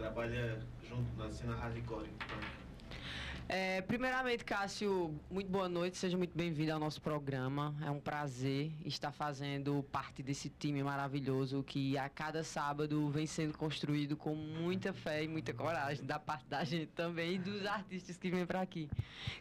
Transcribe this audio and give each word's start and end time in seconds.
trabalha 0.00 0.58
junto 0.88 1.14
na 1.18 1.30
cena 1.30 1.54
hardcore. 1.56 2.08
Então. 2.08 2.38
É, 3.46 3.82
primeiramente, 3.82 4.44
Cássio, 4.44 5.14
muito 5.30 5.50
boa 5.50 5.68
noite, 5.68 5.98
seja 5.98 6.16
muito 6.16 6.34
bem-vindo 6.34 6.72
ao 6.72 6.78
nosso 6.78 7.02
programa. 7.02 7.74
É 7.84 7.90
um 7.90 8.00
prazer 8.00 8.72
estar 8.84 9.12
fazendo 9.12 9.84
parte 9.92 10.22
desse 10.22 10.48
time 10.48 10.82
maravilhoso 10.82 11.62
que 11.62 11.98
a 11.98 12.08
cada 12.08 12.42
sábado 12.42 13.10
vem 13.10 13.26
sendo 13.26 13.58
construído 13.58 14.16
com 14.16 14.34
muita 14.34 14.92
fé 14.92 15.24
e 15.24 15.28
muita 15.28 15.52
coragem 15.52 16.04
da 16.04 16.18
parte 16.18 16.46
da 16.48 16.64
gente 16.64 16.86
também 16.92 17.34
e 17.34 17.38
dos 17.38 17.66
artistas 17.66 18.16
que 18.16 18.30
vêm 18.30 18.46
para 18.46 18.62
aqui. 18.62 18.88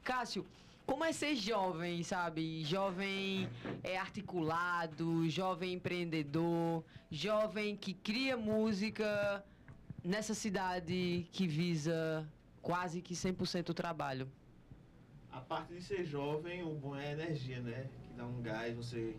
Cássio, 0.04 0.46
como 0.86 1.06
é 1.06 1.14
ser 1.14 1.36
jovem, 1.36 2.02
sabe? 2.02 2.66
Jovem 2.66 3.48
é 3.84 3.96
articulado, 3.96 5.30
jovem 5.30 5.74
empreendedor, 5.74 6.84
jovem 7.12 7.78
que 7.78 7.94
cria 7.94 8.36
música 8.36 9.46
nessa 10.04 10.34
cidade 10.34 11.28
que 11.32 11.48
visa 11.48 12.28
quase 12.62 13.02
que 13.02 13.14
100% 13.14 13.70
o 13.70 13.74
trabalho. 13.74 14.28
A 15.32 15.40
parte 15.40 15.74
de 15.74 15.82
ser 15.82 16.06
jovem, 16.06 16.64
o 16.64 16.74
bom 16.74 16.96
é 16.96 17.10
a 17.10 17.12
energia, 17.12 17.60
né? 17.62 17.88
Que 18.08 18.14
dá 18.16 18.26
um 18.26 18.42
gás, 18.42 18.76
você 18.76 19.16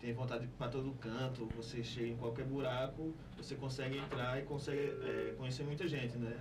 tem 0.00 0.12
vontade 0.12 0.46
para 0.58 0.68
todo 0.68 0.92
canto, 1.00 1.46
você 1.56 1.82
chega 1.82 2.08
em 2.08 2.16
qualquer 2.16 2.44
buraco, 2.44 3.14
você 3.36 3.54
consegue 3.54 3.96
entrar 3.96 4.38
e 4.38 4.42
consegue 4.42 4.92
é, 5.02 5.34
conhecer 5.38 5.64
muita 5.64 5.88
gente, 5.88 6.16
né? 6.18 6.38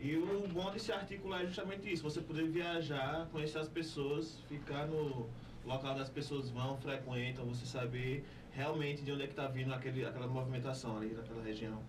E 0.00 0.16
o 0.16 0.46
bom 0.48 0.70
de 0.70 0.80
se 0.80 0.92
articular 0.92 1.42
é 1.42 1.46
justamente 1.46 1.92
isso, 1.92 2.02
você 2.02 2.20
poder 2.20 2.48
viajar, 2.48 3.28
conhecer 3.30 3.58
as 3.58 3.68
pessoas, 3.68 4.38
ficar 4.48 4.86
no 4.86 5.28
local 5.64 5.94
das 5.94 6.08
pessoas 6.08 6.50
vão, 6.50 6.76
frequentam, 6.78 7.44
você 7.46 7.66
saber 7.66 8.24
realmente 8.52 9.02
de 9.02 9.12
onde 9.12 9.22
é 9.22 9.26
que 9.26 9.32
está 9.32 9.48
vindo 9.48 9.72
aquele, 9.72 10.04
aquela 10.04 10.26
movimentação 10.26 10.96
ali 10.96 11.12
naquela 11.12 11.42
região. 11.42 11.82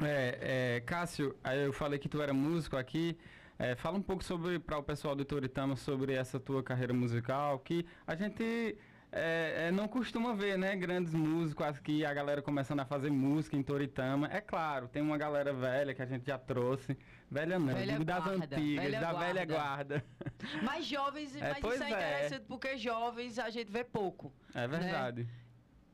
É, 0.00 0.76
é, 0.76 0.80
Cássio, 0.80 1.36
eu 1.64 1.72
falei 1.72 1.98
que 1.98 2.08
tu 2.08 2.22
era 2.22 2.32
músico 2.32 2.76
aqui. 2.76 3.16
É, 3.58 3.74
fala 3.76 3.98
um 3.98 4.02
pouco 4.02 4.24
sobre 4.24 4.58
para 4.58 4.78
o 4.78 4.82
pessoal 4.82 5.14
do 5.14 5.24
Toritama 5.24 5.76
sobre 5.76 6.14
essa 6.14 6.40
tua 6.40 6.62
carreira 6.62 6.92
musical, 6.92 7.58
que 7.58 7.86
a 8.06 8.14
gente 8.14 8.76
é, 9.12 9.66
é, 9.68 9.70
não 9.70 9.86
costuma 9.86 10.34
ver, 10.34 10.56
né? 10.56 10.74
Grandes 10.74 11.12
músicos 11.12 11.66
aqui, 11.66 12.02
a 12.04 12.14
galera 12.14 12.40
começando 12.40 12.80
a 12.80 12.84
fazer 12.86 13.10
música 13.10 13.54
em 13.54 13.62
Toritama. 13.62 14.26
É 14.32 14.40
claro, 14.40 14.88
tem 14.88 15.02
uma 15.02 15.18
galera 15.18 15.52
velha 15.52 15.94
que 15.94 16.00
a 16.00 16.06
gente 16.06 16.26
já 16.26 16.38
trouxe. 16.38 16.96
Velha 17.30 17.58
não, 17.58 17.66
velha 17.66 17.92
digo 17.92 18.04
das 18.04 18.26
antigas, 18.26 18.84
velha 18.84 19.00
da 19.00 19.12
guarda. 19.12 19.26
velha 19.26 19.44
guarda. 19.44 20.04
Mas 20.64 20.86
jovens, 20.86 21.36
é, 21.36 21.40
mas 21.40 21.58
isso 21.58 21.82
é, 21.82 21.86
é 21.86 21.90
interessante 21.90 22.44
porque 22.48 22.76
jovens 22.78 23.38
a 23.38 23.50
gente 23.50 23.70
vê 23.70 23.84
pouco. 23.84 24.32
É 24.54 24.66
verdade. 24.66 25.24
Né? 25.24 25.28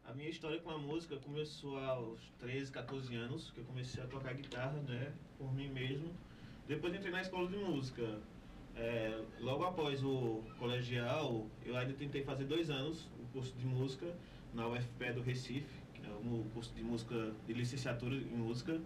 A 0.09 0.15
minha 0.15 0.31
história 0.31 0.59
com 0.61 0.71
a 0.71 0.79
música 0.79 1.17
começou 1.19 1.79
aos 1.79 2.19
13, 2.41 2.73
14 2.73 3.15
anos, 3.15 3.51
que 3.51 3.59
eu 3.59 3.65
comecei 3.65 4.03
a 4.03 4.07
tocar 4.07 4.33
guitarra, 4.33 4.81
né, 4.89 5.13
por 5.37 5.53
mim 5.53 5.69
mesmo. 5.69 6.09
Depois 6.67 6.95
entrei 6.95 7.13
na 7.13 7.21
escola 7.21 7.47
de 7.47 7.59
música. 7.59 8.19
É, 8.75 9.23
logo 9.39 9.65
após 9.65 10.03
o 10.03 10.43
colegial, 10.59 11.47
eu 11.63 11.77
ainda 11.77 11.93
tentei 11.93 12.25
fazer 12.25 12.45
dois 12.45 12.71
anos 12.71 13.07
o 13.21 13.33
curso 13.35 13.55
de 13.59 13.67
música 13.67 14.07
na 14.55 14.67
UFPE 14.67 15.13
do 15.13 15.21
Recife, 15.21 15.79
que 15.93 16.01
é 16.01 16.11
o 16.11 16.47
curso 16.55 16.75
de 16.75 16.83
música 16.83 17.35
de 17.47 17.53
licenciatura 17.53 18.15
em 18.15 18.37
música. 18.37 18.81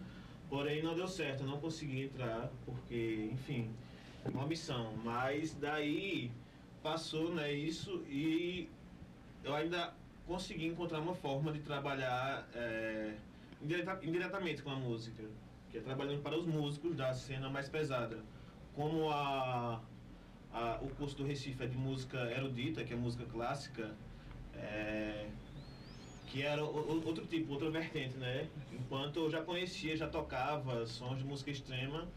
Porém, 0.50 0.82
não 0.82 0.96
deu 0.96 1.06
certo, 1.06 1.44
eu 1.44 1.46
não 1.46 1.60
consegui 1.60 2.02
entrar, 2.02 2.50
porque, 2.66 3.30
enfim, 3.32 3.70
uma 4.24 4.44
missão. 4.44 4.96
Mas 5.04 5.54
daí 5.54 6.32
passou 6.82 7.32
né, 7.32 7.52
isso 7.52 8.02
e 8.08 8.68
eu 9.44 9.54
ainda 9.54 10.01
consegui 10.26 10.66
encontrar 10.66 11.00
uma 11.00 11.14
forma 11.14 11.52
de 11.52 11.60
trabalhar 11.60 12.48
é, 12.54 13.14
indireta, 13.60 13.98
indiretamente 14.02 14.62
com 14.62 14.70
a 14.70 14.76
música, 14.76 15.22
que 15.70 15.78
é 15.78 15.80
trabalhando 15.80 16.22
para 16.22 16.36
os 16.38 16.46
músicos 16.46 16.96
da 16.96 17.12
cena 17.12 17.48
mais 17.48 17.68
pesada. 17.68 18.18
Como 18.74 19.10
a, 19.10 19.80
a, 20.52 20.78
o 20.80 20.88
curso 20.90 21.16
do 21.16 21.24
Recife 21.24 21.62
é 21.62 21.66
de 21.66 21.76
música 21.76 22.18
erudita, 22.30 22.84
que 22.84 22.92
é 22.92 22.96
música 22.96 23.24
clássica, 23.26 23.94
é, 24.54 25.26
que 26.26 26.42
era 26.42 26.64
outro 26.64 27.26
tipo, 27.26 27.52
outra 27.52 27.70
vertente, 27.70 28.16
né? 28.16 28.48
Enquanto 28.72 29.18
eu 29.18 29.30
já 29.30 29.42
conhecia, 29.42 29.96
já 29.96 30.08
tocava 30.08 30.86
sons 30.86 31.18
de 31.18 31.24
música 31.24 31.50
extrema, 31.50 32.08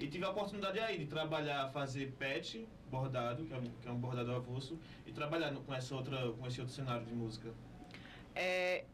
e 0.00 0.08
tive 0.08 0.24
a 0.24 0.30
oportunidade 0.30 0.78
aí 0.80 0.98
de 0.98 1.06
trabalhar, 1.06 1.68
fazer 1.70 2.12
pet, 2.18 2.66
bordado, 2.90 3.44
que 3.44 3.52
é, 3.52 3.60
que 3.82 3.88
é 3.88 3.92
um 3.92 3.98
bordado 3.98 4.32
avulso, 4.32 4.78
e 5.06 5.12
trabalhar 5.12 5.52
com, 5.54 5.74
essa 5.74 5.94
outra, 5.94 6.32
com 6.32 6.46
esse 6.46 6.58
outro 6.60 6.74
cenário 6.74 7.04
de 7.04 7.12
música. 7.12 7.52
É, 8.34 8.84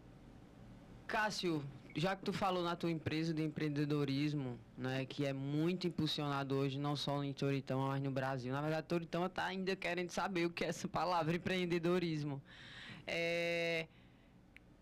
Cássio, 1.07 1.65
já 1.95 2.17
que 2.17 2.25
tu 2.25 2.33
falou 2.33 2.63
na 2.65 2.75
tua 2.75 2.91
empresa 2.91 3.33
de 3.33 3.43
empreendedorismo, 3.43 4.59
né, 4.77 5.07
que 5.07 5.25
é 5.25 5.33
muito 5.33 5.87
impulsionado 5.87 6.57
hoje, 6.57 6.79
não 6.79 6.97
só 6.97 7.23
em 7.23 7.33
Toritama, 7.33 7.87
mas 7.89 8.03
no 8.03 8.11
Brasil. 8.11 8.53
Na 8.53 8.61
verdade, 8.61 8.87
Toritama 8.89 9.27
está 9.27 9.45
ainda 9.45 9.77
querendo 9.77 10.11
saber 10.11 10.47
o 10.47 10.51
que 10.51 10.65
é 10.65 10.69
essa 10.69 10.89
palavra 10.89 11.35
empreendedorismo. 11.37 12.43
É, 13.07 13.87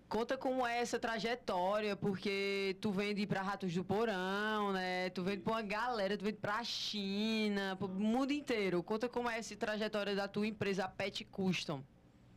Conta 0.08 0.36
como 0.36 0.66
é 0.66 0.80
essa 0.80 0.98
trajetória, 0.98 1.96
porque 1.96 2.76
tu 2.80 2.92
vende 2.92 3.26
para 3.26 3.42
Ratos 3.42 3.74
do 3.74 3.84
Porão, 3.84 4.72
né? 4.72 5.10
Tu 5.10 5.22
vende 5.24 5.42
para 5.42 5.54
uma 5.54 5.62
galera, 5.62 6.16
tu 6.16 6.24
vende 6.24 6.38
para 6.38 6.58
a 6.58 6.64
China, 6.64 7.74
para 7.76 7.86
o 7.86 7.90
mundo 7.90 8.32
inteiro. 8.32 8.82
Conta 8.82 9.08
como 9.08 9.28
é 9.28 9.38
essa 9.38 9.56
trajetória 9.56 10.14
da 10.14 10.28
tua 10.28 10.46
empresa 10.46 10.86
Pet 10.86 11.24
Custom. 11.24 11.82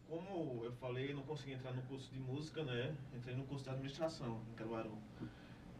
Como 0.09 0.63
eu 0.63 0.71
falei, 0.71 1.13
não 1.13 1.21
consegui 1.23 1.53
entrar 1.53 1.73
no 1.73 1.81
curso 1.83 2.11
de 2.11 2.19
música, 2.19 2.63
né? 2.63 2.95
Entrei 3.13 3.35
no 3.35 3.43
curso 3.43 3.65
de 3.65 3.69
administração 3.69 4.41
em 4.49 4.55
Caruaru. 4.55 4.97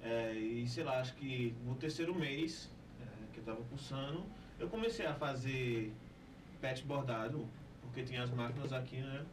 É, 0.02 0.34
e 0.34 0.68
sei 0.68 0.84
lá, 0.84 1.00
acho 1.00 1.16
que 1.16 1.56
no 1.66 1.76
terceiro 1.76 2.14
mês 2.14 2.70
é, 3.02 3.06
que 3.34 3.40
eu 3.40 3.42
estava 3.42 3.64
cursando, 3.64 4.24
eu 4.60 4.70
comecei 4.70 5.06
a 5.06 5.16
fazer 5.16 5.92
pet 6.62 6.84
bordado, 6.84 7.48
porque 7.82 8.04
tinha 8.04 8.22
as 8.22 8.30
máquinas 8.30 8.72
aqui, 8.74 8.98
né? 8.98 9.26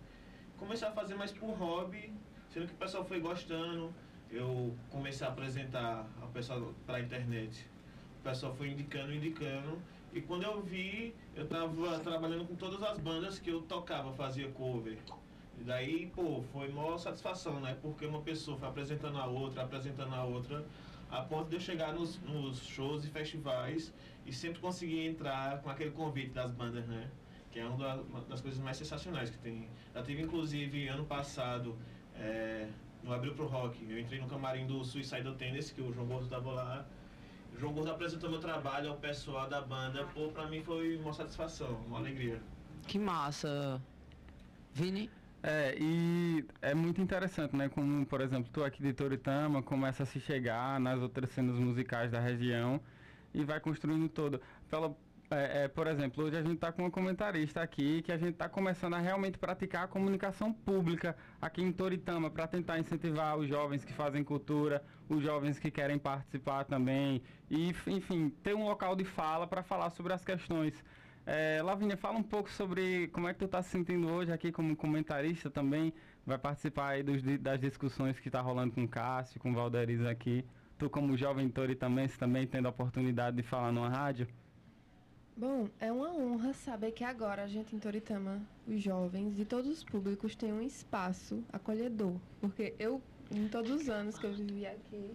Comecei 0.56 0.86
a 0.86 0.92
fazer 0.92 1.16
mais 1.16 1.32
por 1.32 1.50
hobby 1.50 2.12
Sendo 2.54 2.68
que 2.68 2.74
o 2.74 2.76
pessoal 2.76 3.04
foi 3.04 3.18
gostando, 3.18 3.92
eu 4.30 4.72
comecei 4.88 5.26
a 5.26 5.30
apresentar 5.30 6.06
ao 6.22 6.28
pessoal 6.28 6.72
para 6.86 6.98
a 6.98 7.00
internet. 7.00 7.66
O 8.20 8.22
pessoal 8.22 8.54
foi 8.54 8.68
indicando, 8.68 9.12
indicando. 9.12 9.76
E 10.12 10.20
quando 10.20 10.44
eu 10.44 10.62
vi, 10.62 11.12
eu 11.34 11.42
estava 11.42 11.98
trabalhando 11.98 12.46
com 12.46 12.54
todas 12.54 12.80
as 12.80 12.96
bandas 13.00 13.40
que 13.40 13.50
eu 13.50 13.62
tocava, 13.62 14.12
fazia 14.12 14.48
cover. 14.52 14.98
E 15.58 15.64
daí, 15.64 16.12
pô, 16.14 16.44
foi 16.52 16.68
uma 16.68 16.96
satisfação, 16.96 17.58
né? 17.58 17.76
Porque 17.82 18.06
uma 18.06 18.20
pessoa 18.20 18.56
foi 18.56 18.68
apresentando 18.68 19.18
a 19.18 19.26
outra, 19.26 19.64
apresentando 19.64 20.14
a 20.14 20.22
outra, 20.22 20.64
a 21.10 21.22
ponto 21.22 21.48
de 21.50 21.56
eu 21.56 21.60
chegar 21.60 21.92
nos, 21.92 22.20
nos 22.20 22.64
shows 22.64 23.04
e 23.04 23.08
festivais 23.08 23.92
e 24.24 24.32
sempre 24.32 24.60
conseguir 24.60 25.04
entrar 25.04 25.60
com 25.60 25.70
aquele 25.70 25.90
convite 25.90 26.30
das 26.30 26.52
bandas, 26.52 26.86
né? 26.86 27.10
Que 27.50 27.58
é 27.58 27.66
uma 27.66 27.96
das 28.28 28.40
coisas 28.40 28.60
mais 28.60 28.76
sensacionais 28.76 29.28
que 29.28 29.38
tem. 29.38 29.68
Já 29.92 30.04
tive, 30.04 30.22
inclusive, 30.22 30.86
ano 30.86 31.04
passado, 31.04 31.76
é, 32.16 32.68
no 33.02 33.12
Abril 33.12 33.34
Pro 33.34 33.46
Rock. 33.46 33.84
Eu 33.88 33.98
entrei 33.98 34.20
no 34.20 34.28
camarim 34.28 34.66
do 34.66 34.84
Suicidal 34.84 35.34
Tennis, 35.34 35.70
que 35.70 35.80
o 35.80 35.92
João 35.92 36.06
Gordo 36.06 36.24
estava 36.24 36.52
lá. 36.52 36.86
O 37.54 37.58
João 37.58 37.72
Gordo 37.72 37.90
apresentou 37.90 38.30
meu 38.30 38.40
trabalho 38.40 38.90
ao 38.90 38.96
pessoal 38.96 39.48
da 39.48 39.60
banda. 39.60 40.04
Pô, 40.14 40.28
pra 40.28 40.46
mim 40.46 40.62
foi 40.62 40.96
uma 40.96 41.12
satisfação, 41.12 41.72
uma 41.86 41.98
alegria. 41.98 42.40
Que 42.86 42.98
massa. 42.98 43.80
Vini? 44.72 45.10
É, 45.42 45.76
e 45.78 46.44
é 46.62 46.74
muito 46.74 47.02
interessante, 47.02 47.54
né? 47.54 47.68
Como, 47.68 48.06
por 48.06 48.22
exemplo, 48.22 48.50
tu 48.50 48.64
aqui 48.64 48.82
de 48.82 48.94
Toritama 48.94 49.62
começa 49.62 50.02
a 50.02 50.06
se 50.06 50.18
chegar 50.18 50.80
nas 50.80 51.00
outras 51.00 51.30
cenas 51.30 51.56
musicais 51.56 52.10
da 52.10 52.18
região 52.18 52.80
e 53.34 53.44
vai 53.44 53.60
construindo 53.60 54.08
todo. 54.08 54.40
Pela, 54.70 54.96
é, 55.30 55.64
é, 55.64 55.68
por 55.68 55.86
exemplo, 55.86 56.24
hoje 56.24 56.36
a 56.36 56.42
gente 56.42 56.54
está 56.54 56.70
com 56.70 56.82
uma 56.82 56.90
comentarista 56.90 57.62
aqui 57.62 58.02
que 58.02 58.12
a 58.12 58.16
gente 58.16 58.32
está 58.32 58.48
começando 58.48 58.94
a 58.94 58.98
realmente 58.98 59.38
praticar 59.38 59.84
a 59.84 59.88
comunicação 59.88 60.52
pública 60.52 61.16
aqui 61.40 61.62
em 61.62 61.72
Toritama 61.72 62.30
para 62.30 62.46
tentar 62.46 62.78
incentivar 62.78 63.36
os 63.36 63.48
jovens 63.48 63.84
que 63.84 63.92
fazem 63.92 64.22
cultura, 64.22 64.84
os 65.08 65.22
jovens 65.22 65.58
que 65.58 65.70
querem 65.70 65.98
participar 65.98 66.64
também 66.64 67.22
e, 67.50 67.74
enfim, 67.86 68.30
ter 68.42 68.54
um 68.54 68.64
local 68.64 68.94
de 68.94 69.04
fala 69.04 69.46
para 69.46 69.62
falar 69.62 69.90
sobre 69.90 70.12
as 70.12 70.24
questões. 70.24 70.84
É, 71.26 71.62
Lavínia, 71.62 71.96
fala 71.96 72.18
um 72.18 72.22
pouco 72.22 72.50
sobre 72.50 73.08
como 73.08 73.26
é 73.26 73.32
que 73.32 73.38
tu 73.38 73.46
está 73.46 73.62
se 73.62 73.70
sentindo 73.70 74.10
hoje 74.10 74.30
aqui 74.30 74.52
como 74.52 74.76
comentarista 74.76 75.50
também, 75.50 75.94
vai 76.26 76.36
participar 76.36 76.88
aí 76.90 77.02
dos, 77.02 77.22
das 77.40 77.58
discussões 77.58 78.20
que 78.20 78.28
está 78.28 78.42
rolando 78.42 78.74
com 78.74 78.84
o 78.84 78.88
Cássio, 78.88 79.40
com 79.40 79.50
o 79.50 79.54
Valderiz 79.54 80.04
aqui. 80.04 80.44
Tu 80.76 80.90
como 80.90 81.16
jovem 81.16 81.48
Tori 81.48 81.74
também, 81.74 82.08
também 82.08 82.46
tendo 82.46 82.66
a 82.66 82.70
oportunidade 82.70 83.36
de 83.36 83.42
falar 83.42 83.72
numa 83.72 83.88
rádio. 83.88 84.28
Bom, 85.36 85.68
é 85.80 85.90
uma 85.90 86.14
honra 86.14 86.52
saber 86.52 86.92
que 86.92 87.02
agora 87.02 87.42
a 87.42 87.46
gente 87.48 87.74
em 87.74 87.78
Toritama, 87.78 88.40
os 88.68 88.80
jovens 88.80 89.36
e 89.38 89.44
todos 89.44 89.68
os 89.68 89.82
públicos 89.82 90.36
têm 90.36 90.52
um 90.52 90.62
espaço 90.62 91.42
acolhedor. 91.52 92.14
Porque 92.40 92.74
eu, 92.78 93.02
em 93.32 93.48
todos 93.48 93.70
os 93.72 93.88
anos 93.88 94.16
que 94.16 94.24
eu 94.24 94.32
vivi 94.32 94.64
aqui, 94.64 95.10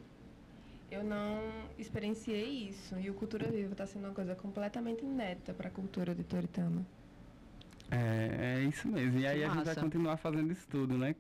eu 0.92 1.06
não 1.06 1.40
experienciei 1.78 2.68
isso. 2.68 3.00
E 3.00 3.10
o 3.10 3.14
Cultura 3.14 3.50
Viva 3.50 3.72
está 3.72 3.86
sendo 3.86 4.08
uma 4.08 4.14
coisa 4.14 4.36
completamente 4.36 5.06
ineta 5.06 5.54
para 5.54 5.70
a 5.70 5.72
cultura 5.72 6.14
de 6.14 6.24
Toritama. 6.26 6.86
É, 7.90 8.58
é 8.58 8.64
isso 8.64 8.90
mesmo. 8.90 9.20
E 9.20 9.26
aí 9.26 9.42
a 9.42 9.50
gente 9.50 9.64
vai 9.64 9.76
continuar 9.76 10.18
fazendo 10.18 10.52
isso 10.52 10.68
tudo, 10.68 10.98
né? 10.98 11.16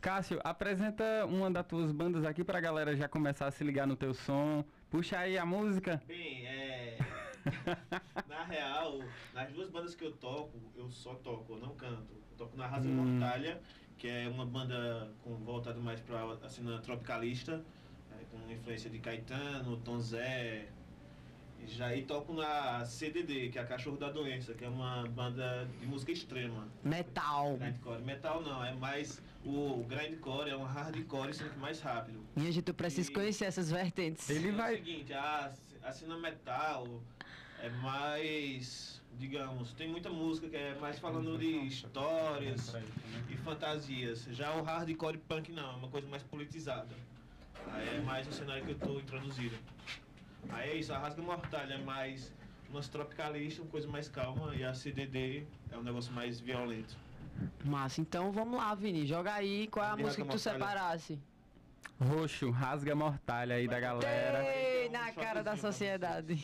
Cássio, 0.00 0.40
apresenta 0.42 1.24
uma 1.26 1.50
das 1.50 1.64
tuas 1.64 1.92
bandas 1.92 2.24
aqui 2.24 2.42
para 2.42 2.58
a 2.58 2.60
galera 2.60 2.96
já 2.96 3.08
começar 3.08 3.46
a 3.46 3.50
se 3.50 3.62
ligar 3.62 3.86
no 3.86 3.96
teu 3.96 4.12
som, 4.12 4.64
Puxa 4.90 5.18
aí 5.18 5.36
a 5.36 5.44
música. 5.44 6.00
Bem, 6.06 6.46
é. 6.46 6.65
na 8.28 8.44
real, 8.44 8.98
nas 9.34 9.52
duas 9.52 9.70
bandas 9.70 9.94
que 9.94 10.04
eu 10.04 10.12
toco, 10.12 10.58
eu 10.76 10.90
só 10.90 11.14
toco, 11.14 11.54
eu 11.54 11.58
não 11.58 11.74
canto. 11.74 12.12
Eu 12.30 12.36
toco 12.36 12.56
na 12.56 12.66
Rasa 12.66 12.88
Hum. 12.88 12.92
Mortalha, 13.18 13.60
que 13.98 14.08
é 14.08 14.28
uma 14.28 14.44
banda 14.46 15.10
com, 15.22 15.34
voltada 15.36 15.80
mais 15.80 16.00
pra 16.00 16.22
a 16.42 16.48
cena 16.48 16.78
tropicalista, 16.80 17.62
é, 18.12 18.24
com 18.30 18.52
influência 18.52 18.90
de 18.90 18.98
Caetano, 18.98 19.76
Tom 19.78 19.98
Zé. 20.00 20.68
E 21.58 21.66
já 21.68 21.96
e 21.96 22.02
toco 22.02 22.34
na 22.34 22.84
CDD, 22.84 23.48
que 23.48 23.58
é 23.58 23.62
a 23.62 23.66
Cachorro 23.66 23.96
da 23.96 24.10
Doença, 24.10 24.52
que 24.52 24.62
é 24.64 24.68
uma 24.68 25.06
banda 25.08 25.66
de 25.80 25.86
música 25.86 26.12
extrema. 26.12 26.68
Metal. 26.84 27.56
Grindcore. 27.56 28.02
Metal 28.02 28.42
não, 28.42 28.62
é 28.62 28.74
mais. 28.74 29.22
O 29.42 29.82
grindcore 29.88 30.50
é 30.50 30.56
um 30.56 30.64
hardcore, 30.64 31.32
sendo 31.32 31.50
que 31.50 31.58
mais 31.58 31.80
rápido. 31.80 32.20
Minha 32.36 32.52
gente, 32.52 32.68
eu 32.68 32.74
preciso 32.74 33.10
E- 33.10 33.14
conhecer 33.14 33.46
essas 33.46 33.70
vertentes. 33.70 34.28
Ele 34.28 34.50
é 34.50 34.52
vai- 34.52 34.74
o 34.74 34.76
seguinte, 34.76 35.12
a, 35.14 35.50
a 35.82 35.92
cena 35.92 36.18
metal 36.18 37.00
é 37.62 37.68
mais, 37.70 39.02
digamos, 39.18 39.72
tem 39.72 39.88
muita 39.88 40.10
música 40.10 40.48
que 40.48 40.56
é 40.56 40.74
mais 40.74 40.98
falando 40.98 41.38
de 41.38 41.46
histórias 41.66 42.74
e 43.28 43.36
fantasias. 43.38 44.24
Já 44.30 44.54
o 44.54 44.62
hardcore 44.62 45.18
punk 45.18 45.52
não, 45.52 45.72
é 45.72 45.76
uma 45.76 45.88
coisa 45.88 46.08
mais 46.08 46.22
politizada. 46.22 46.94
Aí 47.72 47.96
é 47.96 48.00
mais 48.00 48.28
o 48.28 48.32
cenário 48.32 48.64
que 48.64 48.72
eu 48.72 48.78
tô 48.78 48.98
introduzindo. 49.00 49.56
Aí 50.50 50.70
é 50.70 50.74
isso, 50.76 50.92
a 50.92 50.98
Rasga 50.98 51.22
Mortalha 51.22 51.74
é 51.74 51.78
mais 51.78 52.32
umas 52.70 52.88
tropicalistas, 52.88 53.58
uma 53.64 53.70
coisa 53.70 53.88
mais 53.88 54.08
calma, 54.08 54.54
e 54.54 54.62
a 54.64 54.74
CDD 54.74 55.44
é 55.70 55.76
um 55.76 55.82
negócio 55.82 56.12
mais 56.12 56.38
violento. 56.40 56.96
Massa, 57.64 58.00
então 58.00 58.32
vamos 58.32 58.56
lá, 58.56 58.74
Vini. 58.74 59.06
Joga 59.06 59.34
aí 59.34 59.66
qual 59.68 59.84
é 59.84 59.88
a 59.90 59.96
música 59.96 60.22
que 60.22 60.28
tu 60.28 60.32
mortalha. 60.34 60.58
separasse. 60.58 61.18
Roxo, 62.00 62.50
rasga 62.50 62.94
mortalha 62.94 63.56
aí 63.56 63.66
da 63.66 63.80
galera. 63.80 64.44
Ei, 64.44 64.86
Então, 64.86 65.00
na 65.00 65.12
cara 65.12 65.42
da 65.42 65.56
sociedade. 65.56 66.38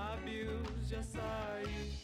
Lábios 0.00 0.88
de 0.88 0.96
açaí. 0.96 1.99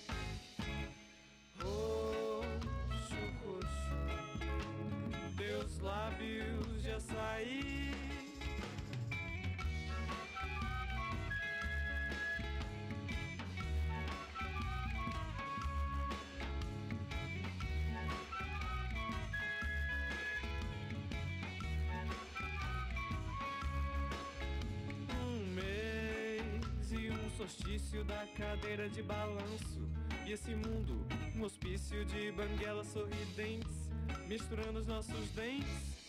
Solstício 27.36 28.02
da 28.04 28.26
cadeira 28.34 28.88
de 28.88 29.02
balanço. 29.02 29.86
E 30.24 30.32
esse 30.32 30.54
mundo, 30.54 31.06
um 31.36 31.42
hospício 31.42 32.04
de 32.06 32.32
banguelas 32.32 32.86
sorridentes, 32.88 33.90
misturando 34.26 34.78
os 34.78 34.86
nossos 34.86 35.30
dentes. 35.30 36.06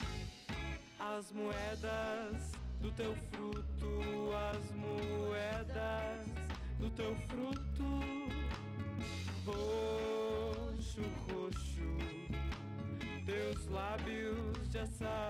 As 0.98 1.32
moedas 1.32 2.52
do 2.80 2.92
teu 2.92 3.14
fruto, 3.32 4.32
as 4.52 4.72
moedas 4.72 6.28
do 6.80 6.90
teu 6.92 7.16
fruto. 7.28 7.84
Roxo, 9.46 11.02
roxo, 11.30 11.82
teus 13.26 13.68
lábios 13.68 14.70
de 14.70 14.80
açaí. 14.80 15.27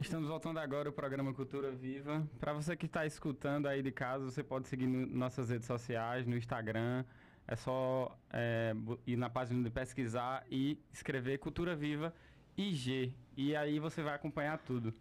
Estamos 0.00 0.28
voltando 0.28 0.58
agora 0.58 0.88
o 0.88 0.92
programa 0.92 1.32
Cultura 1.34 1.70
Viva. 1.70 2.26
Para 2.38 2.52
você 2.54 2.74
que 2.76 2.86
está 2.86 3.04
escutando 3.04 3.66
aí 3.66 3.82
de 3.82 3.92
casa, 3.92 4.24
você 4.24 4.42
pode 4.42 4.66
seguir 4.66 4.86
no- 4.86 5.06
nossas 5.06 5.50
redes 5.50 5.66
sociais, 5.66 6.26
no 6.26 6.36
Instagram. 6.36 7.04
É 7.46 7.54
só 7.56 8.16
é, 8.32 8.74
ir 9.06 9.16
na 9.16 9.28
página 9.28 9.62
de 9.62 9.70
pesquisar 9.70 10.44
e 10.50 10.78
escrever 10.92 11.38
Cultura 11.38 11.76
Viva 11.76 12.14
IG. 12.56 13.12
E 13.36 13.54
aí 13.54 13.78
você 13.78 14.02
vai 14.02 14.14
acompanhar 14.14 14.58
tudo. 14.58 14.94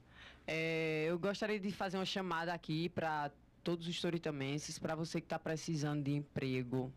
É, 0.45 1.05
eu 1.07 1.17
gostaria 1.17 1.59
de 1.59 1.71
fazer 1.71 1.97
uma 1.97 2.05
chamada 2.05 2.53
aqui 2.53 2.89
para 2.89 3.31
todos 3.63 3.87
os 3.87 3.95
storytamenses, 3.95 4.77
para 4.79 4.95
você 4.95 5.21
que 5.21 5.25
está 5.25 5.39
precisando 5.39 6.03
de 6.03 6.11
emprego. 6.11 6.91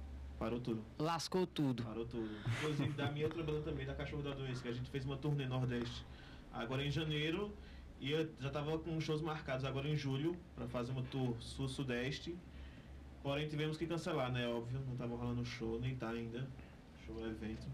parou 0.44 0.60
tudo. 0.60 0.84
Lascou 0.98 1.46
tudo. 1.46 1.82
Parou 1.82 2.04
tudo. 2.04 2.30
Inclusive 2.58 2.92
da 2.92 3.10
minha 3.10 3.24
outra 3.24 3.42
banda 3.42 3.62
também, 3.62 3.86
da 3.86 3.94
Cachorro 3.94 4.22
da 4.22 4.34
Doença, 4.34 4.62
que 4.62 4.68
a 4.68 4.72
gente 4.72 4.90
fez 4.90 5.04
uma 5.04 5.16
turnê 5.16 5.46
Nordeste 5.46 6.04
agora 6.52 6.84
em 6.84 6.90
janeiro 6.90 7.50
e 7.98 8.10
eu 8.10 8.28
já 8.38 8.50
tava 8.50 8.78
com 8.78 9.00
shows 9.00 9.22
marcados 9.22 9.64
agora 9.64 9.88
em 9.88 9.96
julho 9.96 10.36
para 10.54 10.68
fazer 10.68 10.92
uma 10.92 11.02
tour 11.04 11.34
Sul-Sudeste. 11.40 12.36
Porém 13.22 13.48
tivemos 13.48 13.78
que 13.78 13.86
cancelar, 13.86 14.30
né? 14.30 14.46
Óbvio, 14.46 14.80
não 14.86 14.94
tava 14.96 15.16
rolando 15.16 15.42
show, 15.46 15.80
nem 15.80 15.96
tá 15.96 16.10
ainda. 16.10 16.46
Show 17.06 17.26
evento. 17.26 17.66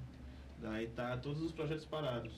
Daí 0.59 0.87
tá 0.89 1.17
todos 1.17 1.43
os 1.43 1.51
projetos 1.51 1.85
parados. 1.85 2.33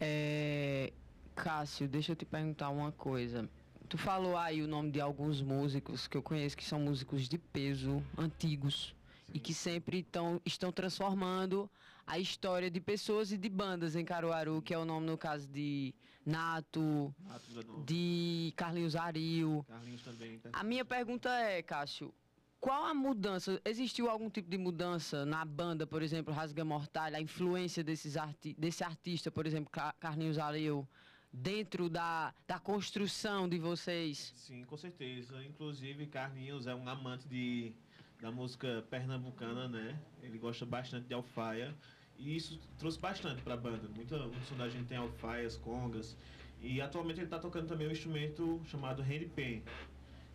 É. 0.00 0.92
Cássio, 1.34 1.88
deixa 1.88 2.12
eu 2.12 2.16
te 2.16 2.24
perguntar 2.24 2.70
uma 2.70 2.92
coisa. 2.92 3.48
Tu 3.88 3.98
falou 3.98 4.36
aí 4.36 4.62
o 4.62 4.68
nome 4.68 4.90
de 4.90 5.00
alguns 5.00 5.42
músicos 5.42 6.06
que 6.08 6.16
eu 6.16 6.22
conheço 6.22 6.56
que 6.56 6.64
são 6.64 6.80
músicos 6.80 7.28
de 7.28 7.38
peso, 7.38 8.02
antigos. 8.16 8.95
E 9.36 9.38
que 9.38 9.52
sempre 9.52 10.02
tão, 10.02 10.40
estão 10.46 10.72
transformando 10.72 11.70
a 12.06 12.18
história 12.18 12.70
de 12.70 12.80
pessoas 12.80 13.32
e 13.32 13.36
de 13.36 13.50
bandas 13.50 13.94
em 13.94 14.02
Caruaru, 14.02 14.62
que 14.62 14.72
é 14.72 14.78
o 14.78 14.84
nome, 14.86 15.06
no 15.06 15.18
caso, 15.18 15.46
de 15.46 15.94
Nato, 16.24 17.14
Nato 17.20 17.84
de 17.84 18.54
Carlinhos 18.56 18.96
Aril. 18.96 19.62
Carlinhos 19.68 20.02
também. 20.02 20.40
A 20.54 20.64
minha 20.64 20.86
pergunta 20.86 21.28
é, 21.28 21.62
Cássio, 21.62 22.14
qual 22.58 22.86
a 22.86 22.94
mudança? 22.94 23.60
Existiu 23.62 24.08
algum 24.08 24.30
tipo 24.30 24.48
de 24.48 24.56
mudança 24.56 25.26
na 25.26 25.44
banda, 25.44 25.86
por 25.86 26.00
exemplo, 26.00 26.32
Rasga 26.32 26.64
Mortal, 26.64 27.14
a 27.14 27.20
influência 27.20 27.84
desses 27.84 28.16
arti 28.16 28.54
desse 28.54 28.82
artista, 28.82 29.30
por 29.30 29.46
exemplo, 29.46 29.70
Carlinhos 30.00 30.38
Aril? 30.38 30.88
dentro 31.32 31.90
da, 31.90 32.34
da 32.46 32.58
construção 32.58 33.46
de 33.46 33.58
vocês? 33.58 34.32
Sim, 34.36 34.64
com 34.64 34.76
certeza. 34.76 35.44
Inclusive, 35.44 36.06
Carlinhos 36.06 36.66
é 36.66 36.74
um 36.74 36.88
amante 36.88 37.28
de, 37.28 37.74
da 38.20 38.30
música 38.30 38.84
pernambucana, 38.90 39.68
né? 39.68 39.98
Ele 40.22 40.38
gosta 40.38 40.64
bastante 40.64 41.06
de 41.06 41.14
alfaia. 41.14 41.74
E 42.18 42.34
isso 42.34 42.58
trouxe 42.78 42.98
bastante 42.98 43.42
para 43.42 43.54
a 43.54 43.56
banda. 43.56 43.88
Muita, 43.94 44.18
muita 44.18 44.40
som 44.42 44.56
da 44.56 44.68
gente 44.68 44.86
tem 44.86 44.96
alfaias, 44.96 45.56
congas. 45.56 46.16
E 46.60 46.80
atualmente 46.80 47.18
ele 47.18 47.26
está 47.26 47.38
tocando 47.38 47.68
também 47.68 47.86
um 47.86 47.90
instrumento 47.90 48.60
chamado 48.66 49.02
handpan, 49.02 49.60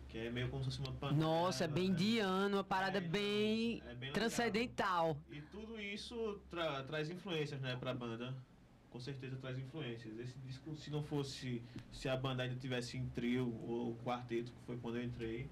que 0.08 0.18
é 0.18 0.30
meio 0.30 0.48
como 0.48 0.62
se 0.62 0.70
fosse 0.70 0.80
uma 0.80 0.92
panela. 0.92 1.20
Nossa, 1.20 1.64
é 1.64 1.68
bem 1.68 1.88
né? 1.88 1.94
indiano, 1.94 2.56
uma 2.58 2.64
parada 2.64 2.98
é, 2.98 3.00
bem, 3.00 3.82
é 3.84 3.94
bem 3.94 4.12
transcendental. 4.12 5.16
E 5.30 5.40
tudo 5.40 5.80
isso 5.80 6.40
tra 6.48 6.84
traz 6.84 7.10
influências 7.10 7.60
né, 7.60 7.76
para 7.76 7.90
a 7.90 7.94
banda 7.94 8.32
com 8.92 9.00
certeza 9.00 9.36
traz 9.36 9.58
influências. 9.58 10.18
Esse 10.18 10.38
disco, 10.40 10.76
se 10.76 10.90
não 10.90 11.02
fosse, 11.02 11.62
se 11.90 12.08
a 12.08 12.16
banda 12.16 12.42
ainda 12.42 12.56
tivesse 12.56 12.98
em 12.98 13.08
trio 13.08 13.58
ou 13.66 13.96
quarteto, 14.04 14.52
que 14.52 14.60
foi 14.66 14.76
quando 14.76 14.98
eu 14.98 15.04
entrei, 15.04 15.48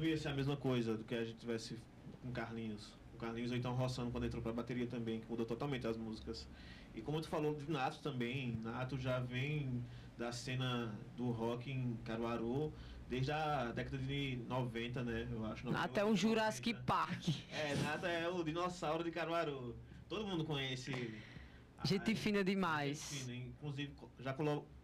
não 0.00 0.06
ia 0.06 0.16
ser 0.16 0.28
a 0.28 0.34
mesma 0.34 0.56
coisa 0.56 0.96
do 0.96 1.04
que 1.04 1.14
a 1.14 1.24
gente 1.24 1.38
tivesse 1.38 1.78
com 2.22 2.32
Carlinhos. 2.32 2.98
O 3.14 3.18
Carlinhos 3.18 3.50
ou 3.50 3.56
então 3.56 3.74
Rossano 3.74 4.10
quando 4.10 4.24
entrou 4.24 4.42
pra 4.42 4.52
bateria 4.52 4.86
também, 4.86 5.20
que 5.20 5.28
mudou 5.28 5.44
totalmente 5.44 5.86
as 5.86 5.96
músicas. 5.96 6.48
E 6.94 7.02
como 7.02 7.20
tu 7.20 7.28
falou 7.28 7.54
de 7.54 7.70
Nato 7.70 8.00
também, 8.00 8.58
Nato 8.62 8.98
já 8.98 9.20
vem 9.20 9.84
da 10.16 10.32
cena 10.32 10.92
do 11.16 11.30
rock 11.30 11.70
em 11.70 11.96
Caruaru 12.04 12.72
desde 13.08 13.32
a 13.32 13.72
década 13.72 13.98
de 13.98 14.38
90, 14.48 15.02
né? 15.02 15.28
Eu 15.30 15.44
acho. 15.46 15.70
Nato 15.70 15.98
é 15.98 16.04
um 16.04 16.16
Jurassic 16.16 16.74
Park. 16.86 17.28
É, 17.50 17.74
Nato 17.76 18.06
é 18.06 18.28
o 18.28 18.42
dinossauro 18.42 19.04
de 19.04 19.10
Caruaru. 19.10 19.76
Todo 20.08 20.26
mundo 20.26 20.44
conhece 20.44 20.92
ele. 20.92 21.20
Gente 21.84 22.14
fina 22.14 22.44
demais. 22.44 23.10
Gente 23.10 23.24
fina, 23.24 23.36
inclusive 23.36 23.92
já 24.18 24.34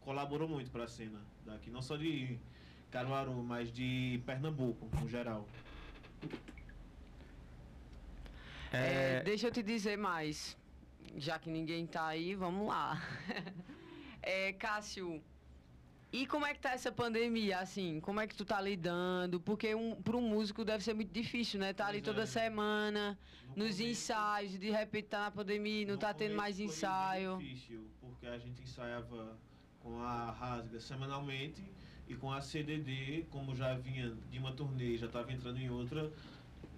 colaborou 0.00 0.48
muito 0.48 0.70
para 0.70 0.84
a 0.84 0.88
cena 0.88 1.20
daqui, 1.44 1.70
não 1.70 1.82
só 1.82 1.96
de 1.96 2.38
Caruaru, 2.96 3.42
mas 3.42 3.70
de 3.70 4.22
Pernambuco, 4.24 4.88
no 4.98 5.06
geral. 5.06 5.46
É... 8.72 9.18
É, 9.18 9.22
deixa 9.22 9.48
eu 9.48 9.52
te 9.52 9.62
dizer 9.62 9.98
mais. 9.98 10.56
Já 11.14 11.38
que 11.38 11.50
ninguém 11.50 11.86
tá 11.86 12.06
aí, 12.06 12.34
vamos 12.34 12.66
lá. 12.68 12.98
é, 14.22 14.50
Cássio, 14.54 15.22
e 16.10 16.26
como 16.26 16.46
é 16.46 16.54
que 16.54 16.60
tá 16.60 16.70
essa 16.70 16.90
pandemia, 16.90 17.58
assim? 17.58 18.00
Como 18.00 18.18
é 18.18 18.26
que 18.26 18.34
tu 18.34 18.46
tá 18.46 18.58
lidando? 18.62 19.38
Porque 19.40 19.74
um, 19.74 20.00
para 20.00 20.16
um 20.16 20.22
músico 20.22 20.64
deve 20.64 20.82
ser 20.82 20.94
muito 20.94 21.12
difícil, 21.12 21.60
né? 21.60 21.74
Tá 21.74 21.88
ali 21.88 22.00
toda 22.00 22.22
é. 22.22 22.26
semana, 22.26 23.18
no 23.48 23.64
nos 23.64 23.76
começo, 23.76 23.82
ensaios, 23.82 24.58
de 24.58 24.70
repente 24.70 25.08
tá 25.08 25.20
na 25.20 25.30
pandemia, 25.30 25.86
não 25.86 25.98
tá 25.98 26.14
tendo 26.14 26.34
mais 26.34 26.58
ensaio. 26.58 27.34
Foi 27.34 27.44
difícil, 27.44 27.90
porque 28.00 28.26
a 28.26 28.38
gente 28.38 28.62
ensaiava 28.62 29.36
com 29.80 30.00
a 30.00 30.30
Rasga 30.30 30.80
semanalmente 30.80 31.62
e 32.08 32.14
com 32.14 32.32
a 32.32 32.40
CDD, 32.40 33.26
como 33.30 33.54
já 33.54 33.74
vinha 33.74 34.14
de 34.30 34.38
uma 34.38 34.52
turnê, 34.52 34.96
já 34.96 35.08
tava 35.08 35.32
entrando 35.32 35.58
em 35.58 35.68
outra, 35.70 36.12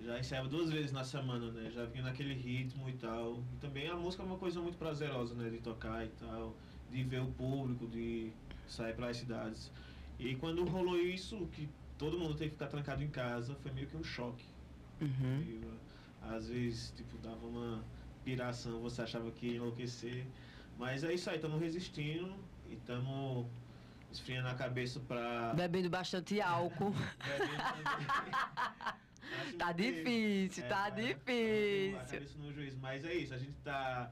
já 0.01 0.19
ensaiava 0.19 0.49
duas 0.49 0.71
vezes 0.71 0.93
na 0.93 1.05
semana, 1.05 1.51
né? 1.51 1.71
Já 1.71 1.85
vinha 1.85 2.05
naquele 2.05 2.35
ritmo 2.35 2.89
e 2.89 2.95
tal. 2.95 3.43
E 3.53 3.57
também 3.57 3.89
a 3.89 3.97
música 3.97 4.23
é 4.23 4.27
uma 4.27 4.39
coisa 4.39 4.61
muito 4.61 4.79
prazerosa, 4.79 5.35
né? 5.35 5.51
De 5.51 5.59
tocar 5.59 6.05
e 6.05 6.09
tal, 6.11 6.57
de 6.91 7.03
ver 7.03 7.21
o 7.21 7.27
público, 7.33 7.87
de 7.87 8.31
sair 8.69 8.95
para 8.95 9.09
as 9.09 9.17
cidades. 9.17 9.71
E 10.19 10.35
quando 10.37 10.65
rolou 10.65 10.99
isso, 10.99 11.47
que 11.53 11.69
todo 11.97 12.19
mundo 12.19 12.35
teve 12.35 12.51
que 12.51 12.57
ficar 12.57 12.69
trancado 12.69 13.03
em 13.03 13.09
casa, 13.09 13.55
foi 13.57 13.73
meio 13.73 13.87
que 13.87 13.97
um 13.97 14.05
choque. 14.05 14.45
Uhum. 15.01 15.41
E, 15.43 15.61
às 16.23 16.49
vezes, 16.49 16.93
tipo, 16.97 17.19
dava 17.19 17.47
uma 17.47 17.85
piração, 18.25 18.81
você 18.81 19.03
achava 19.03 19.31
que 19.31 19.47
ia 19.47 19.57
enlouquecer. 19.57 20.27
Mas 20.79 21.03
é 21.03 21.13
isso 21.13 21.29
aí, 21.29 21.37
estamos 21.37 21.61
resistindo 21.61 22.33
e 22.69 22.75
estamos 22.75 23.47
esfriando 24.11 24.49
a 24.49 24.55
cabeça 24.55 25.01
para 25.01 25.53
Bebendo 25.55 25.91
bastante 25.91 26.41
álcool. 26.41 26.95
tá 29.59 29.73
difícil, 29.73 30.65
é, 30.65 30.69
tá 30.69 30.91
difícil. 30.91 32.01
A 32.01 32.05
cabeça 32.05 32.39
no 32.39 32.53
juiz, 32.53 32.75
mas 32.77 33.05
é 33.05 33.15
isso, 33.15 33.35
a 33.35 33.39
gente 33.39 33.55
tá 33.65 34.11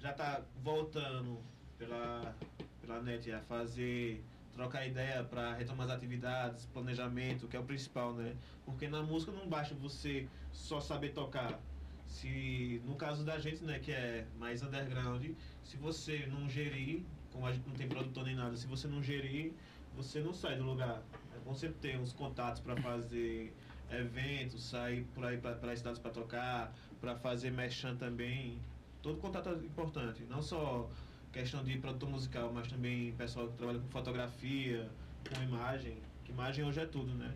já 0.00 0.12
tá 0.12 0.42
voltando 0.62 1.40
pela 1.76 2.34
pela 2.80 3.02
net 3.02 3.30
é 3.30 3.40
fazer 3.40 4.24
trocar 4.54 4.86
ideia 4.86 5.22
para 5.22 5.54
retomar 5.54 5.86
as 5.86 5.92
atividades, 5.92 6.66
planejamento, 6.66 7.46
que 7.46 7.56
é 7.56 7.60
o 7.60 7.64
principal, 7.64 8.12
né? 8.12 8.34
Porque 8.64 8.88
na 8.88 9.02
música 9.02 9.30
não 9.30 9.48
basta 9.48 9.72
você 9.74 10.26
só 10.52 10.80
saber 10.80 11.10
tocar. 11.10 11.60
Se 12.08 12.82
no 12.84 12.96
caso 12.96 13.24
da 13.24 13.38
gente, 13.38 13.62
né, 13.62 13.78
que 13.78 13.92
é 13.92 14.26
mais 14.36 14.62
underground, 14.62 15.30
se 15.62 15.76
você 15.76 16.26
não 16.26 16.48
gerir, 16.48 17.04
como 17.38 17.46
a 17.46 17.52
gente 17.52 17.68
não 17.68 17.76
tem 17.76 17.88
produtor 17.88 18.24
nem 18.24 18.34
nada, 18.34 18.56
se 18.56 18.66
você 18.66 18.88
não 18.88 19.00
gerir, 19.00 19.52
você 19.96 20.20
não 20.20 20.34
sai 20.34 20.56
do 20.56 20.64
lugar. 20.64 21.00
É 21.34 21.38
bom 21.44 21.54
sempre 21.54 21.76
ter 21.80 21.96
uns 21.96 22.12
contatos 22.12 22.60
para 22.60 22.76
fazer 22.82 23.54
eventos, 23.92 24.64
sair 24.64 25.04
por 25.14 25.24
aí 25.24 25.38
para 25.38 25.76
cidades 25.76 26.00
para 26.00 26.10
tocar, 26.10 26.74
para 27.00 27.14
fazer 27.14 27.52
mechan 27.52 27.94
também. 27.94 28.58
Todo 29.00 29.20
contato 29.20 29.50
é 29.50 29.52
importante, 29.52 30.24
não 30.28 30.42
só 30.42 30.90
questão 31.32 31.62
de 31.62 31.78
produtor 31.78 32.10
musical, 32.10 32.50
mas 32.52 32.66
também 32.66 33.12
pessoal 33.12 33.46
que 33.46 33.56
trabalha 33.56 33.78
com 33.78 33.88
fotografia, 33.88 34.90
com 35.32 35.40
imagem. 35.40 35.96
Que 36.24 36.32
imagem 36.32 36.64
hoje 36.64 36.80
é 36.80 36.86
tudo, 36.86 37.14
né? 37.14 37.32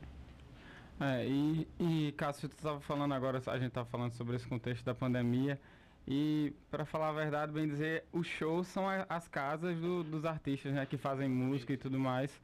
É, 0.98 1.26
e, 1.26 1.68
e 1.78 2.12
Cássio, 2.12 2.48
tu 2.48 2.56
estava 2.56 2.80
falando 2.80 3.14
agora, 3.14 3.40
a 3.46 3.58
gente 3.58 3.68
estava 3.68 3.88
falando 3.88 4.12
sobre 4.12 4.34
esse 4.34 4.48
contexto 4.48 4.84
da 4.84 4.94
pandemia. 4.94 5.60
E, 6.06 6.52
para 6.70 6.84
falar 6.84 7.10
a 7.10 7.12
verdade, 7.12 7.52
bem 7.52 7.68
dizer, 7.68 8.04
os 8.12 8.26
shows 8.26 8.66
são 8.66 8.84
as 9.08 9.28
casas 9.28 9.78
do, 9.78 10.02
dos 10.02 10.24
artistas, 10.24 10.72
né? 10.72 10.84
Que 10.84 10.96
fazem 10.96 11.28
música 11.28 11.72
e 11.72 11.76
tudo 11.76 11.98
mais. 11.98 12.40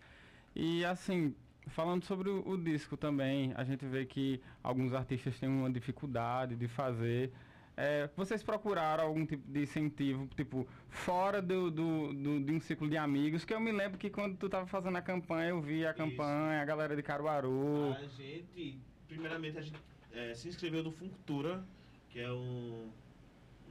E, 0.55 0.85
assim, 0.85 1.35
falando 1.67 2.05
sobre 2.05 2.31
o, 2.31 2.49
o 2.49 2.57
disco 2.57 2.97
também, 2.97 3.53
a 3.57 3.65
gente 3.65 3.85
vê 3.85 4.07
que 4.07 4.41
alguns 4.63 4.93
artistas 4.95 5.39
têm 5.41 5.49
uma 5.49 5.71
dificuldade 5.71 6.55
de 6.55 6.69
fazer. 6.69 7.33
É, 7.77 8.09
vocês 8.17 8.43
procuraram 8.43 9.05
algum 9.05 9.25
tipo 9.25 9.49
de 9.51 9.63
incentivo, 9.63 10.29
tipo, 10.37 10.67
fora 10.89 11.41
do, 11.41 11.71
do, 11.71 12.13
do- 12.13 12.41
de 12.41 12.53
um 12.53 12.61
ciclo 12.61 12.89
de 12.89 12.97
amigos? 12.97 13.45
Que 13.45 13.55
eu 13.55 13.61
me 13.61 13.71
lembro 13.71 13.99
que 13.99 14.11
quando 14.11 14.37
tu 14.37 14.49
tava 14.49 14.67
fazendo 14.67 14.97
a 14.97 15.03
campanha, 15.03 15.51
eu 15.51 15.61
vi 15.61 15.87
a 15.87 15.95
campanha, 15.95 16.61
a 16.61 16.65
galera 16.65 16.97
de 16.97 17.03
Caruaru. 17.03 17.93
A 17.97 18.07
gente, 18.07 18.79
primeiramente, 19.07 19.59
a 19.59 19.63
gente 19.63 19.81
eh, 20.13 20.35
se 20.35 20.49
inscreveu 20.49 20.83
no 20.83 20.91
Functura, 20.91 21.63
que 22.11 22.19
é 22.19 22.33
um, 22.33 22.89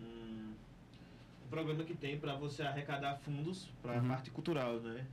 um, 0.02 0.54
um 1.46 1.50
programa 1.50 1.84
que 1.84 1.94
tem 1.96 2.20
para 2.20 2.36
você 2.36 2.64
arrecadar 2.64 3.16
fundos 3.18 3.70
para 3.82 3.98
a 3.98 4.02
Uhum. 4.02 4.08
parte 4.08 4.30
cultural, 4.32 4.80
né? 4.80 5.06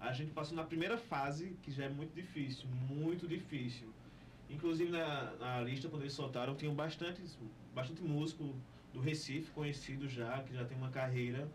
A 0.00 0.12
gente 0.12 0.30
passou 0.32 0.56
na 0.56 0.64
primeira 0.64 0.96
fase, 0.96 1.56
que 1.62 1.70
já 1.70 1.84
é 1.84 1.88
muito 1.88 2.14
difícil, 2.14 2.66
muito 2.88 3.28
difícil. 3.28 3.88
Inclusive 4.48 4.90
na, 4.90 5.32
na 5.36 5.60
lista, 5.60 5.88
quando 5.88 6.02
eles 6.02 6.14
soltaram, 6.14 6.54
tinham 6.56 6.74
bastante, 6.74 7.22
bastante 7.74 8.02
músico 8.02 8.54
do 8.92 9.00
Recife 9.00 9.50
conhecido 9.52 10.08
já, 10.08 10.42
que 10.42 10.54
já 10.54 10.64
tem 10.64 10.76
uma 10.76 10.88
carreira, 10.90 11.46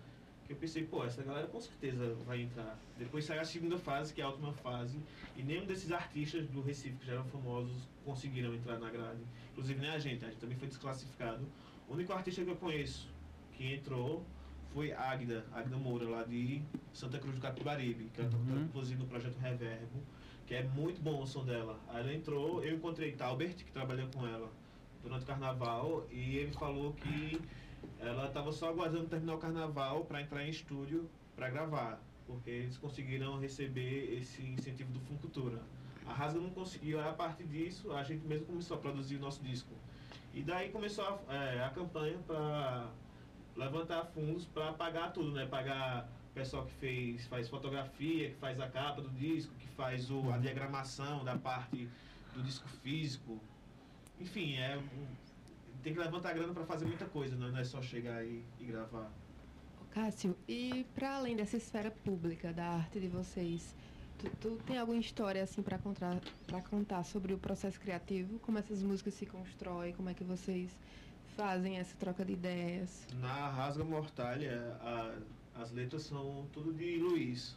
que 0.46 0.54
eu 0.54 0.58
pensei, 0.58 0.86
pô, 0.86 1.04
essa 1.04 1.24
galera 1.24 1.48
com 1.48 1.60
certeza 1.60 2.14
vai 2.26 2.42
entrar. 2.44 2.78
Depois 3.00 3.26
saiu 3.26 3.42
a 3.42 3.46
segunda 3.46 3.78
fase, 3.80 4.14
que 4.14 4.22
é 4.22 4.24
a 4.24 4.30
última 4.30 4.54
fase, 4.54 5.00
e 5.36 5.42
nenhum 5.42 5.66
desses 5.66 5.92
artistas 5.92 6.48
do 6.48 6.62
Recife 6.62 6.96
que 6.98 7.06
já 7.08 7.14
eram 7.14 7.26
famosos 7.26 7.88
conseguiram 8.06 8.54
entrar 8.54 8.78
na 8.78 8.90
grade. 8.92 9.22
Inclusive 9.52 9.82
nem 9.82 9.90
a 9.90 9.98
gente, 9.98 10.24
a 10.24 10.30
gente 10.30 10.40
também 10.40 10.56
foi 10.58 10.68
desclassificado. 10.68 11.46
O 11.88 11.94
único 11.94 12.14
artista 12.14 12.44
que 12.44 12.50
eu 12.50 12.56
conheço 12.56 13.08
que 13.54 13.74
entrou 13.74 14.26
foi 14.74 14.92
Águida, 14.92 15.46
Águida 15.54 15.78
Moura, 15.78 16.06
lá 16.10 16.24
de 16.24 16.62
Santa 16.94 17.18
Cruz 17.20 17.36
do 17.36 17.42
Capibaribe, 17.42 18.10
que 18.14 18.20
ela 18.22 18.30
tá 18.30 18.38
Uhum. 18.38 18.64
inclusive 18.66 19.00
no 19.00 19.08
projeto 19.08 19.38
Reverbo, 19.38 20.02
que 20.46 20.54
é 20.54 20.64
muito 20.64 21.02
bom 21.02 21.22
o 21.22 21.28
som 21.28 21.46
dela. 21.46 21.80
Aí 21.88 22.02
ela 22.02 22.14
entrou, 22.14 22.64
eu 22.64 22.76
encontrei 22.76 23.14
Talbert, 23.14 23.56
que 23.56 23.72
trabalhou 23.72 24.08
com 24.10 24.28
ela 24.28 24.52
durante 25.02 25.24
o 25.24 25.26
carnaval, 25.26 26.06
e 26.12 26.38
ele 26.38 26.52
falou 26.52 26.94
que 26.94 27.40
ela 28.00 28.28
estava 28.28 28.52
só 28.52 28.70
aguardando 28.70 29.08
terminar 29.08 29.36
o 29.36 29.38
carnaval 29.38 30.04
para 30.06 30.22
entrar 30.22 30.46
em 30.46 30.50
estúdio 30.50 31.10
para 31.36 31.50
gravar, 31.50 32.02
porque 32.28 32.50
eles 32.50 32.78
conseguiram 32.78 33.40
receber 33.40 34.18
esse 34.20 34.42
incentivo 34.42 34.92
do 34.92 35.00
Funcultura. 35.02 35.62
A 36.06 36.14
Rasga 36.14 36.40
não 36.40 36.50
conseguiu, 36.50 37.00
a 37.00 37.14
partir 37.14 37.46
disso 37.46 37.92
a 37.94 38.04
gente 38.04 38.26
mesmo 38.26 38.46
começou 38.48 38.76
a 38.78 38.80
produzir 38.80 39.16
o 39.16 39.20
nosso 39.20 39.42
disco. 39.44 39.74
E 40.36 40.44
daí 40.44 40.70
começou 40.70 41.24
a, 41.28 41.34
é, 41.34 41.64
a 41.64 41.70
campanha 41.70 42.20
para 42.28 42.92
levantar 43.56 44.04
fundos 44.08 44.46
para 44.46 44.74
pagar 44.74 45.14
tudo, 45.14 45.32
né? 45.32 45.46
Pagar 45.46 46.10
o 46.32 46.34
pessoal 46.34 46.66
que 46.66 46.74
fez, 46.74 47.26
faz 47.26 47.48
fotografia, 47.48 48.32
que 48.32 48.36
faz 48.36 48.60
a 48.60 48.68
capa 48.68 49.02
do 49.02 49.10
disco, 49.12 49.54
que 49.56 49.68
faz 49.70 50.12
o, 50.12 50.30
a 50.32 50.38
diagramação 50.38 51.24
da 51.24 51.38
parte 51.38 51.90
do 52.34 52.44
disco 52.44 52.68
físico. 52.68 53.40
Enfim, 54.20 54.58
é 54.58 54.78
tem 55.82 55.94
que 55.94 56.00
levantar 56.00 56.34
grana 56.34 56.52
para 56.52 56.66
fazer 56.66 56.86
muita 56.86 57.06
coisa, 57.06 57.36
né? 57.36 57.48
não 57.52 57.60
é 57.60 57.64
só 57.64 57.80
chegar 57.80 58.18
aí 58.18 58.44
e 58.60 58.66
gravar. 58.66 59.10
Cássio, 59.92 60.36
e 60.48 60.86
para 60.96 61.16
além 61.16 61.36
dessa 61.36 61.56
esfera 61.56 61.92
pública 61.92 62.52
da 62.52 62.66
arte 62.66 63.00
de 63.00 63.08
vocês, 63.08 63.76
tu, 64.26 64.58
tu 64.58 64.64
tem 64.66 64.78
alguma 64.78 65.00
história 65.00 65.44
assim 65.44 65.62
para 65.62 65.78
contar, 65.78 66.20
para 66.48 66.62
contar 66.62 67.04
sobre 67.04 67.34
o 67.34 67.38
processo 67.38 67.80
criativo? 67.80 68.40
Como 68.40 68.58
essas 68.58 68.82
músicas 68.84 69.14
se 69.14 69.26
constroem? 69.26 69.94
Como 69.94 70.10
é 70.10 70.14
que 70.14 70.24
vocês 70.24 70.72
fazem 71.36 71.78
essa 71.78 71.96
troca 71.98 72.24
de 72.24 72.34
ideias? 72.34 73.08
Na 73.22 73.50
Rasga 73.50 73.84
Mortalha, 73.84 74.78
a- 74.82 75.16
as 75.62 75.72
letras 75.72 76.04
são 76.04 76.48
tudo 76.52 76.74
de 76.74 76.98
Luiz. 76.98 77.56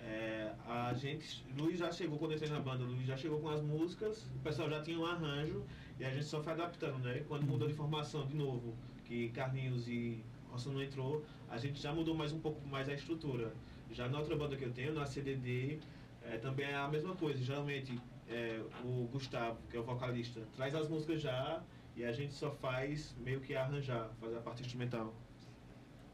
É, 0.00 0.52
a 0.66 0.94
gente, 0.94 1.44
Luiz 1.56 1.78
já 1.78 1.90
chegou 1.90 2.18
quando 2.18 2.30
eu 2.32 2.36
entrei 2.36 2.50
na 2.50 2.60
banda, 2.60 2.84
Luiz 2.84 3.04
já 3.06 3.16
chegou 3.16 3.40
com 3.40 3.48
as 3.48 3.60
músicas, 3.60 4.22
o 4.36 4.38
pessoal 4.44 4.70
já 4.70 4.80
tinha 4.80 4.98
um 4.98 5.04
arranjo 5.04 5.64
e 5.98 6.04
a 6.04 6.10
gente 6.10 6.24
só 6.24 6.40
foi 6.42 6.52
adaptando, 6.52 6.98
né? 7.00 7.24
Quando 7.26 7.44
mudou 7.44 7.66
de 7.66 7.74
formação 7.74 8.24
de 8.24 8.34
novo, 8.34 8.76
que 9.04 9.28
Carlinhos 9.30 9.88
e 9.88 10.22
Rosson 10.50 10.70
não 10.72 10.82
entrou, 10.82 11.24
a 11.50 11.58
gente 11.58 11.80
já 11.80 11.92
mudou 11.92 12.14
mais 12.14 12.32
um 12.32 12.38
pouco 12.38 12.64
mais 12.68 12.88
a 12.88 12.94
estrutura. 12.94 13.52
Já 13.92 14.08
na 14.08 14.18
outra 14.18 14.36
banda 14.36 14.56
que 14.56 14.64
eu 14.64 14.72
tenho, 14.72 14.92
na 14.92 15.06
CDD, 15.06 15.78
é, 16.22 16.36
também 16.38 16.66
é 16.66 16.76
a 16.76 16.88
mesma 16.88 17.14
coisa. 17.16 17.42
Geralmente 17.42 17.98
é, 18.28 18.60
o 18.84 19.08
Gustavo, 19.10 19.58
que 19.70 19.76
é 19.76 19.80
o 19.80 19.82
vocalista, 19.82 20.40
traz 20.54 20.74
as 20.74 20.88
músicas 20.88 21.20
já 21.20 21.62
e 21.96 22.04
a 22.04 22.12
gente 22.12 22.32
só 22.32 22.50
faz 22.50 23.14
meio 23.18 23.40
que 23.40 23.56
arranjar, 23.56 24.10
fazer 24.20 24.36
a 24.36 24.40
parte 24.40 24.62
instrumental. 24.62 25.14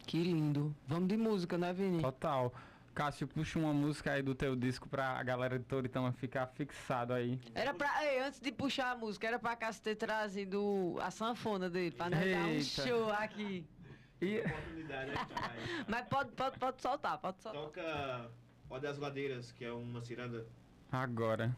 Que 0.06 0.22
lindo. 0.22 0.74
Vamos 0.86 1.08
de 1.08 1.16
música, 1.16 1.58
né, 1.58 1.72
Vini? 1.72 2.00
Total. 2.00 2.52
Cássio, 2.94 3.26
puxa 3.26 3.58
uma 3.58 3.72
música 3.72 4.12
aí 4.12 4.22
do 4.22 4.34
teu 4.34 4.54
disco 4.54 4.88
pra 4.88 5.18
a 5.18 5.22
galera 5.22 5.58
de 5.58 5.64
Toritama 5.64 6.12
ficar 6.12 6.46
fixado 6.46 7.12
aí. 7.12 7.40
Era 7.52 7.74
pra. 7.74 7.90
Ei, 8.04 8.20
antes 8.20 8.38
de 8.38 8.52
puxar 8.52 8.92
a 8.92 8.96
música, 8.96 9.26
era 9.26 9.38
pra 9.38 9.56
Cássio 9.56 9.82
ter 9.82 9.96
trazido 9.96 10.96
a 11.00 11.10
sanfona 11.10 11.68
dele, 11.68 11.90
pra 11.90 12.08
nós 12.08 12.20
dar 12.20 12.46
um 12.46 12.60
show 12.60 13.10
aqui. 13.10 13.66
E 14.20 14.38
oportunidade 14.40 15.10
atrás. 15.10 15.52
Mas 15.88 16.08
pode, 16.08 16.32
pode, 16.32 16.58
pode 16.58 16.80
soltar, 16.80 17.18
pode 17.18 17.42
soltar. 17.42 17.62
Toca 17.62 18.30
Ó 18.70 18.78
das 18.78 18.98
Ladeiras, 18.98 19.52
que 19.52 19.64
é 19.64 19.72
uma 19.72 20.00
ciranda. 20.00 20.46
agora. 20.90 21.54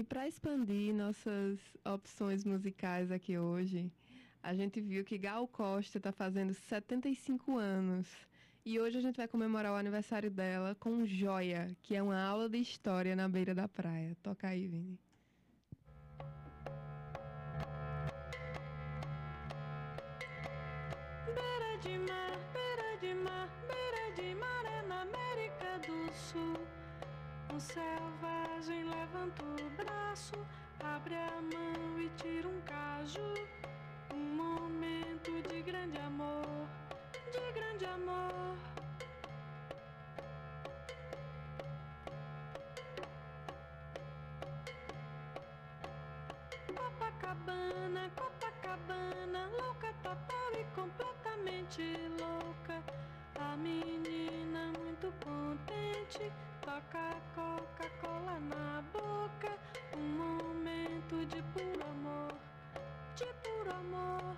E 0.00 0.02
para 0.02 0.26
expandir 0.26 0.94
nossas 0.94 1.58
opções 1.84 2.42
musicais 2.42 3.12
aqui 3.12 3.36
hoje, 3.36 3.92
a 4.42 4.54
gente 4.54 4.80
viu 4.80 5.04
que 5.04 5.18
Gal 5.18 5.46
Costa 5.46 5.98
está 5.98 6.10
fazendo 6.10 6.54
75 6.54 7.58
anos. 7.58 8.08
E 8.64 8.80
hoje 8.80 8.96
a 8.96 9.02
gente 9.02 9.18
vai 9.18 9.28
comemorar 9.28 9.72
o 9.72 9.76
aniversário 9.76 10.30
dela 10.30 10.74
com 10.74 11.04
Joia, 11.04 11.76
que 11.82 11.94
é 11.94 12.02
uma 12.02 12.18
aula 12.18 12.48
de 12.48 12.56
história 12.56 13.14
na 13.14 13.28
beira 13.28 13.54
da 13.54 13.68
praia. 13.68 14.16
Toca 14.22 14.48
aí, 14.48 14.66
Vini. 14.68 14.98
Beira 21.26 21.76
de 21.82 21.98
mar, 21.98 22.38
beira 22.54 22.96
de 23.02 23.14
mar, 23.16 23.50
beira 23.68 24.14
de 24.16 24.34
mar 24.34 24.64
é 24.64 24.80
na 24.86 25.02
América 25.02 25.78
do 25.86 26.10
Sul. 26.14 26.69
Selvagem 27.60 28.84
levanta 28.84 29.42
o 29.44 29.70
braço, 29.76 30.32
abre 30.82 31.14
a 31.14 31.42
mão 31.42 32.00
e 32.00 32.08
tira 32.16 32.48
um 32.48 32.58
caju. 32.62 33.34
Um 34.14 34.34
momento 34.34 35.30
de 35.46 35.60
grande 35.60 35.98
amor, 35.98 36.66
de 37.30 37.52
grande 37.52 37.84
amor. 37.84 38.56
Copacabana, 46.74 48.10
Copacabana, 48.16 49.46
louca 49.58 49.92
total 50.02 50.52
e 50.58 50.64
completamente 50.74 51.82
louca. 52.18 52.82
A 53.38 53.54
menina 53.58 54.72
muito 54.78 55.12
contente, 55.22 56.32
toca 56.60 57.16
Coca-Cola 57.34 58.38
na 58.40 58.82
boca. 58.92 59.52
Um 59.96 60.08
momento 60.22 61.26
de 61.26 61.42
puro 61.54 61.82
amor, 61.84 62.34
de 63.16 63.26
puro 63.42 63.70
amor. 63.72 64.36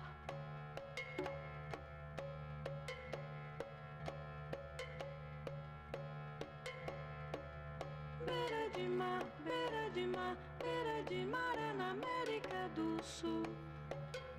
Beira 8.25 8.69
de 8.75 8.87
mar, 8.89 9.23
beira 9.43 9.89
de 9.91 10.07
mar, 10.07 10.37
beira 10.59 11.03
de 11.03 11.25
mar 11.25 11.57
é 11.57 11.73
na 11.73 11.91
América 11.91 12.69
do 12.75 13.03
Sul. 13.03 13.43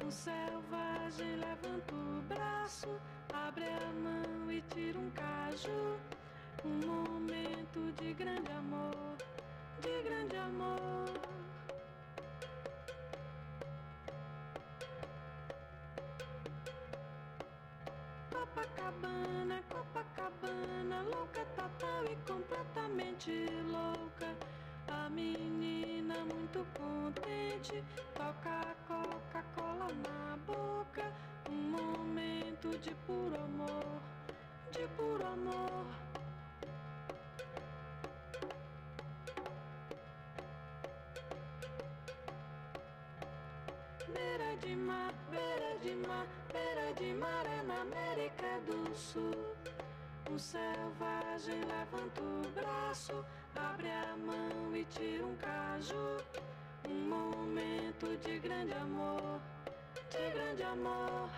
Um 0.04 0.10
selvagem 0.10 1.36
levanta 1.36 1.94
o 1.94 2.22
braço, 2.22 3.00
abre 3.32 3.64
a 3.64 3.92
mão 3.92 4.50
e 4.50 4.60
tira 4.62 4.98
um 4.98 5.10
caju. 5.10 5.98
Um 6.62 6.86
momento 6.86 7.92
de 8.00 8.12
grande 8.14 8.52
amor, 8.52 9.16
de 9.80 10.02
grande 10.02 10.36
amor. 10.36 11.04
Copacabana, 18.30 19.62
Copacabana, 19.68 21.02
louca 21.02 21.44
total 21.56 22.04
e 22.04 22.16
completamente 22.26 23.46
louca. 23.70 24.28
A 24.88 25.08
menina 25.10 26.14
muito 26.24 26.66
contente, 26.78 27.82
toca 28.14 28.76
Coca-Cola 28.86 29.88
na 30.06 30.36
boca. 30.46 31.12
Um 31.50 31.70
momento 31.70 32.78
de 32.78 32.94
puro 33.06 33.34
amor, 33.36 34.00
de 34.70 34.86
puro 34.96 35.26
amor. 35.26 36.03
Beira 44.54 44.66
de 44.68 44.76
mar, 44.76 45.12
beira 45.30 45.78
de 45.82 45.94
mar, 46.06 46.26
beira 46.52 46.92
de 46.94 47.12
mar 47.14 47.44
é 47.44 47.62
na 47.64 47.80
América 47.80 48.60
do 48.66 48.94
Sul. 48.94 49.34
Um 50.30 50.38
selvagem 50.38 51.60
levanta 51.64 52.22
o 52.22 52.48
braço, 52.54 53.24
abre 53.56 53.88
a 53.90 54.16
mão 54.16 54.76
e 54.76 54.84
tira 54.84 55.26
um 55.26 55.34
caju. 55.36 56.18
Um 56.88 57.08
momento 57.08 58.16
de 58.18 58.38
grande 58.38 58.74
amor, 58.74 59.40
de 60.10 60.30
grande 60.32 60.62
amor. 60.62 61.30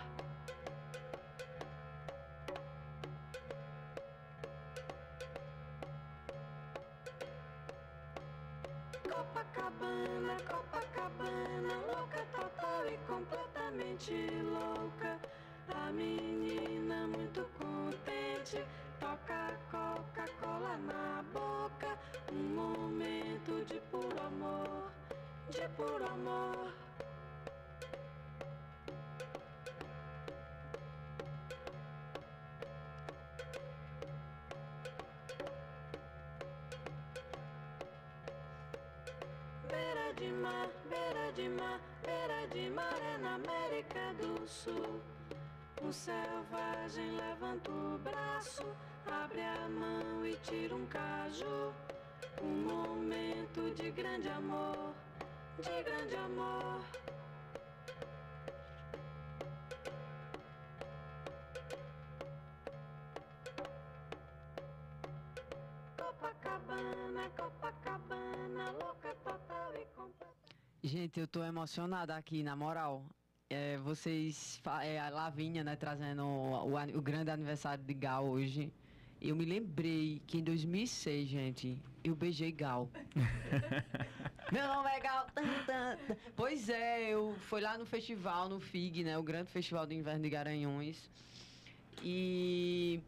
Copacabana, 9.67 10.37
Copacabana, 10.47 11.73
louca 11.87 12.25
total 12.31 12.87
e 12.87 12.97
completamente 13.05 14.13
louca. 14.41 15.19
A 15.67 15.91
menina 15.91 17.05
muito 17.07 17.45
contente, 17.59 18.63
toca 18.97 19.59
Coca-Cola 19.69 20.77
na 20.77 21.21
boca. 21.33 21.99
Um 22.31 22.55
momento 22.55 23.65
de 23.65 23.81
puro 23.91 24.21
amor, 24.25 24.89
de 25.49 25.67
puro 25.75 26.05
amor. 26.13 26.86
De 40.17 40.31
mar, 40.31 40.67
beira 40.89 41.31
de 41.33 41.47
mar, 41.49 41.79
beira 42.03 42.47
de 42.47 42.69
mar 42.71 42.97
é 43.13 43.17
na 43.19 43.35
América 43.35 44.13
do 44.19 44.47
Sul. 44.47 44.99
Um 45.81 45.91
selvagem 45.91 47.11
levanta 47.11 47.69
o 47.69 47.99
braço, 47.99 48.65
abre 49.05 49.41
a 49.41 49.69
mão 49.69 50.25
e 50.25 50.33
tira 50.37 50.75
um 50.75 50.85
caju. 50.87 51.71
Um 52.41 52.55
momento 52.71 53.73
de 53.75 53.91
grande 53.91 54.27
amor, 54.29 54.93
de 55.59 55.83
grande 55.83 56.15
amor. 56.15 56.81
Copacabana, 66.17 67.29
Copacabana, 67.29 68.71
louca 68.71 69.15
total 69.23 69.73
e 69.75 69.85
completa. 69.95 70.33
Gente, 70.83 71.19
eu 71.19 71.27
tô 71.27 71.43
emocionada 71.43 72.15
aqui, 72.15 72.41
na 72.41 72.55
moral. 72.55 73.05
É, 73.51 73.77
vocês, 73.77 74.59
é, 74.81 74.99
a 74.99 75.09
Lavínia, 75.09 75.63
né, 75.63 75.75
trazendo 75.75 76.23
o, 76.23 76.71
o 76.71 76.97
o 76.97 77.01
grande 77.01 77.29
aniversário 77.29 77.83
de 77.83 77.93
Gal 77.93 78.25
hoje. 78.25 78.73
Eu 79.21 79.35
me 79.35 79.45
lembrei 79.45 80.21
que 80.25 80.39
em 80.39 80.43
2006, 80.43 81.27
gente, 81.27 81.79
eu 82.03 82.15
beijei 82.15 82.51
Gal. 82.51 82.89
Meu 84.51 84.67
nome 84.67 84.89
é 84.89 84.99
Gal. 84.99 85.27
Pois 86.35 86.67
é, 86.67 87.09
eu 87.11 87.35
fui 87.41 87.61
lá 87.61 87.77
no 87.77 87.85
festival, 87.85 88.49
no 88.49 88.59
FIG, 88.59 89.03
né, 89.03 89.17
o 89.19 89.23
grande 89.23 89.51
festival 89.51 89.85
do 89.85 89.93
inverno 89.93 90.23
de 90.23 90.29
Garanhuns. 90.31 91.09
E 92.03 93.01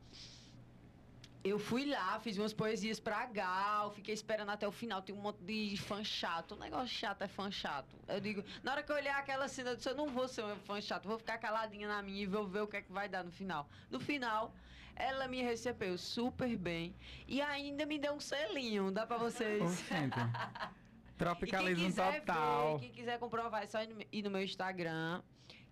eu 1.44 1.58
fui 1.58 1.86
lá, 1.86 2.20
fiz 2.20 2.38
umas 2.38 2.54
poesias 2.54 3.00
pra 3.00 3.26
Gal, 3.26 3.92
fiquei 3.92 4.14
esperando 4.14 4.50
até 4.50 4.68
o 4.68 4.72
final, 4.72 5.02
tem 5.02 5.16
um 5.16 5.22
monte 5.22 5.42
de 5.44 5.78
fã 5.78 6.04
chato. 6.04 6.54
O 6.54 6.58
negócio 6.58 6.88
chato 6.88 7.22
é 7.22 7.28
fã 7.28 7.50
chato. 7.50 7.96
Eu 8.08 8.20
digo, 8.20 8.44
na 8.62 8.74
hora 8.74 8.84
que 8.84 8.92
eu 8.92 8.96
olhar 8.96 9.18
aquela 9.18 9.48
cena, 9.48 9.72
eu 9.72 9.76
disse, 9.76 9.90
eu 9.90 9.96
não 9.96 10.08
vou 10.08 10.28
ser 10.28 10.44
um 10.44 10.56
fã 10.58 10.82
chato, 10.82 11.08
vou 11.08 11.18
ficar 11.18 11.38
caladinha 11.38 11.88
na 11.88 12.02
minha 12.02 12.24
e 12.24 12.26
vou 12.26 12.46
ver 12.46 12.62
o 12.62 12.68
que 12.68 12.78
é 12.78 12.82
que 12.82 12.92
vai 12.92 13.08
dar 13.08 13.24
no 13.24 13.32
final. 13.32 13.70
No 13.90 14.00
final, 14.00 14.54
ela 14.96 15.28
me 15.28 15.42
recebeu 15.42 15.98
super 15.98 16.58
bem 16.58 16.94
e 17.26 17.42
ainda 17.42 17.86
me 17.86 17.98
deu 17.98 18.14
um 18.14 18.20
selinho, 18.20 18.92
dá 18.92 19.08
pra 19.08 19.18
vocês. 19.18 19.62
Oxente. 19.62 20.18
E 21.20 21.22
Tropicalismo 21.22 21.94
quem 21.94 22.20
total. 22.22 22.78
Ver, 22.78 22.86
quem 22.86 22.92
quiser 22.92 23.20
comprovar, 23.20 23.64
é 23.64 23.68
só 23.68 23.80
ir 24.10 24.24
no 24.24 24.32
meu 24.32 24.42
Instagram, 24.42 25.22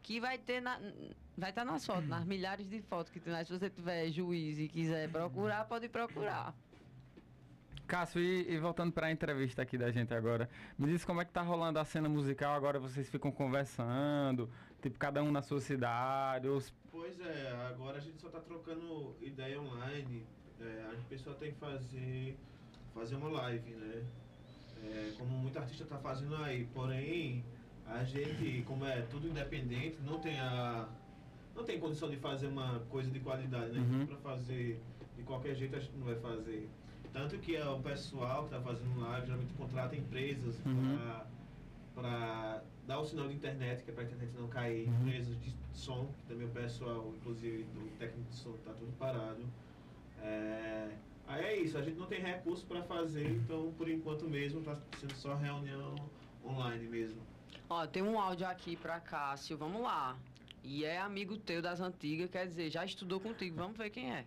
que 0.08 0.22
vai 0.22 0.38
ter 0.38 0.62
na, 0.62 0.80
vai 1.38 1.50
estar 1.50 1.66
nas 1.66 1.86
fotos, 1.86 2.08
nas 2.08 2.24
milhares 2.24 2.70
de 2.70 2.82
fotos 2.82 3.12
que 3.12 3.20
tem 3.20 3.34
lá. 3.34 3.44
Se 3.44 3.52
você 3.52 3.70
tiver 3.70 4.10
juiz 4.10 4.58
e 4.58 4.70
quiser 4.70 5.12
procurar, 5.12 5.66
pode 5.66 5.90
procurar. 5.90 6.56
Cássio, 7.86 8.22
e, 8.22 8.54
e 8.54 8.58
voltando 8.58 8.94
para 8.94 9.08
a 9.08 9.12
entrevista 9.12 9.62
aqui 9.62 9.78
da 9.78 9.92
gente 9.92 10.14
agora, 10.14 10.50
me 10.80 10.88
diz 10.88 11.04
como 11.04 11.22
é 11.22 11.26
que 11.26 11.32
tá 11.32 11.42
rolando 11.42 11.78
a 11.78 11.84
cena 11.84 12.08
musical 12.08 12.54
agora, 12.54 12.80
vocês 12.80 13.10
ficam 13.10 13.32
conversando, 13.32 14.50
tipo, 14.82 14.98
cada 14.98 15.22
um 15.22 15.30
na 15.30 15.42
sua 15.42 15.60
cidade, 15.60 16.48
os... 16.48 16.74
Pois 16.90 17.20
é, 17.20 17.52
agora 17.68 17.98
a 17.98 18.02
gente 18.02 18.22
só 18.22 18.30
tá 18.30 18.40
trocando 18.40 19.14
ideia 19.22 19.60
online. 19.60 20.26
É, 20.60 20.86
a 20.90 21.10
pessoa 21.10 21.36
tem 21.36 21.52
que 21.52 21.60
fazer, 21.60 22.38
fazer 22.94 23.16
uma 23.16 23.30
live, 23.30 23.72
né? 23.72 24.06
É, 24.84 25.14
como 25.18 25.32
muito 25.32 25.60
artista 25.60 25.84
tá 25.86 25.98
fazendo 25.98 26.36
aí. 26.38 26.66
Porém, 26.74 27.44
a 27.90 28.04
gente, 28.04 28.64
como 28.68 28.86
é 28.86 29.02
tudo 29.04 29.28
independente, 29.28 29.98
não 30.06 30.20
tem 30.20 30.40
a. 30.40 30.88
Não 31.56 31.64
tem 31.64 31.80
condição 31.80 32.10
de 32.10 32.18
fazer 32.18 32.48
uma 32.48 32.80
coisa 32.90 33.10
de 33.10 33.20
qualidade, 33.20 33.72
né? 33.72 33.80
Uhum. 33.80 34.06
Pra 34.06 34.18
fazer 34.18 34.80
de 35.16 35.24
qualquer 35.24 35.56
jeito 35.56 35.76
a 35.76 35.80
gente 35.80 35.96
não 35.98 36.06
vai 36.06 36.16
fazer. 36.16 36.70
Tanto 37.12 37.38
que 37.40 37.56
é, 37.56 37.68
o 37.68 37.80
pessoal 37.80 38.42
que 38.48 38.54
está 38.56 38.62
fazendo 38.62 39.00
live 39.00 39.26
geralmente 39.26 39.54
contrata 39.54 39.96
empresas 39.96 40.56
Uhum. 40.66 41.00
para 41.96 42.62
dar 42.86 43.00
o 43.00 43.06
sinal 43.06 43.28
de 43.28 43.34
internet, 43.34 43.84
que 43.84 43.90
é 43.90 43.94
para 43.94 44.04
a 44.04 44.06
internet 44.06 44.32
não 44.38 44.48
cair, 44.48 44.88
Uhum. 44.88 45.02
empresas 45.08 45.40
de 45.42 45.52
som, 45.74 46.06
que 46.20 46.28
também 46.28 46.46
o 46.46 46.52
pessoal, 46.52 47.12
inclusive 47.18 47.64
do 47.64 47.90
técnico 47.98 48.30
de 48.30 48.36
som, 48.36 48.54
está 48.54 48.72
tudo 48.74 48.92
parado. 49.00 49.42
É, 50.22 50.90
aí 51.28 51.44
é 51.46 51.58
isso, 51.60 51.78
a 51.78 51.82
gente 51.82 51.98
não 51.98 52.06
tem 52.06 52.22
recurso 52.22 52.66
para 52.68 52.84
fazer, 52.84 53.28
então 53.32 53.74
por 53.78 53.90
enquanto 53.90 54.26
mesmo 54.30 54.60
está 54.60 54.76
sendo 55.00 55.16
só 55.16 55.34
reunião 55.36 55.96
online 56.46 56.88
mesmo. 56.88 57.20
Ó, 57.70 57.86
tem 57.86 58.02
um 58.02 58.20
áudio 58.20 58.48
aqui 58.48 58.78
pra 58.78 59.00
Cássio, 59.00 59.58
vamos 59.58 59.82
lá. 59.82 60.18
E 60.64 60.86
é 60.86 61.00
amigo 61.00 61.38
teu 61.38 61.62
das 61.62 61.82
antigas, 61.82 62.30
quer 62.30 62.48
dizer, 62.48 62.70
já 62.70 62.86
estudou 62.86 63.20
contigo, 63.20 63.58
vamos 63.58 63.78
ver 63.78 63.90
quem 63.90 64.14
é. 64.14 64.26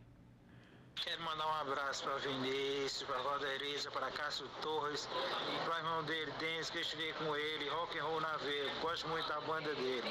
Quero 0.97 1.23
mandar 1.23 1.47
um 1.47 1.55
abraço 1.55 2.05
para 2.05 2.17
Vinícius, 2.19 3.03
para 3.05 3.17
Valdereza, 3.23 3.91
para 3.91 4.11
Cássio 4.11 4.47
Torres 4.61 5.07
e 5.07 5.65
para 5.65 5.75
o 5.75 5.79
irmão 5.79 6.05
dele, 6.05 6.31
Denis, 6.39 6.69
que 6.69 6.79
eu 6.79 6.83
estudei 6.83 7.13
com 7.15 7.35
ele, 7.35 7.69
rock 7.71 7.99
and 7.99 8.05
roll 8.05 8.21
na 8.21 8.37
veia. 8.37 8.75
Gosto 8.83 9.09
muito 9.09 9.27
da 9.27 9.41
banda 9.41 9.75
dele. 9.75 10.09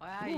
Olha 0.00 0.18
aí, 0.20 0.34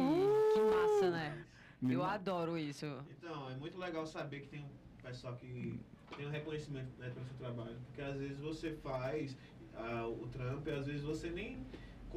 que 0.52 0.60
massa, 0.60 1.10
né? 1.10 1.46
Eu 1.88 2.02
adoro 2.02 2.58
isso. 2.58 2.86
Então, 3.10 3.50
é 3.50 3.54
muito 3.54 3.78
legal 3.78 4.06
saber 4.06 4.40
que 4.40 4.48
tem 4.48 4.64
um 4.64 5.02
pessoal 5.02 5.36
que 5.36 5.78
tem 6.16 6.26
um 6.26 6.30
reconhecimento 6.30 6.90
né, 6.98 7.10
pelo 7.10 7.26
seu 7.26 7.36
trabalho. 7.36 7.76
Porque 7.86 8.02
às 8.02 8.16
vezes 8.16 8.38
você 8.38 8.72
faz 8.72 9.36
ah, 9.76 10.06
o 10.08 10.26
trampo 10.28 10.68
e 10.68 10.72
às 10.72 10.86
vezes 10.86 11.02
você 11.02 11.30
nem 11.30 11.64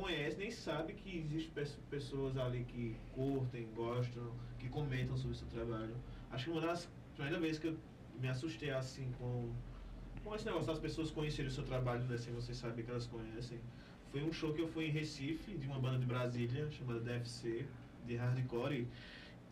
conhece, 0.01 0.37
nem 0.37 0.51
sabe 0.51 0.93
que 0.93 1.17
existem 1.17 1.51
pe- 1.53 1.69
pessoas 1.89 2.37
ali 2.37 2.63
que 2.65 2.95
curtem, 3.13 3.67
gostam, 3.75 4.31
que 4.59 4.69
comentam 4.69 5.15
sobre 5.17 5.35
o 5.35 5.39
seu 5.39 5.47
trabalho. 5.47 5.95
Acho 6.31 6.45
que 6.45 6.51
uma 6.51 6.61
das 6.61 6.87
primeiras 7.15 7.41
vezes 7.41 7.59
que 7.59 7.67
eu 7.67 7.77
me 8.21 8.27
assustei 8.27 8.69
assim 8.71 9.11
com, 9.19 9.51
com 10.23 10.35
esse 10.35 10.45
negócio 10.45 10.67
das 10.67 10.79
pessoas 10.79 11.11
conhecerem 11.11 11.49
o 11.49 11.53
seu 11.53 11.63
trabalho, 11.63 12.03
né, 12.05 12.17
sem 12.17 12.33
você 12.33 12.53
saber 12.53 12.83
que 12.83 12.91
elas 12.91 13.07
conhecem. 13.07 13.59
Foi 14.11 14.23
um 14.23 14.31
show 14.31 14.53
que 14.53 14.61
eu 14.61 14.67
fui 14.67 14.85
em 14.85 14.91
Recife, 14.91 15.55
de 15.57 15.67
uma 15.67 15.79
banda 15.79 15.99
de 15.99 16.05
Brasília, 16.05 16.69
chamada 16.71 16.99
DFC, 17.01 17.65
de 18.05 18.15
hardcore. 18.15 18.87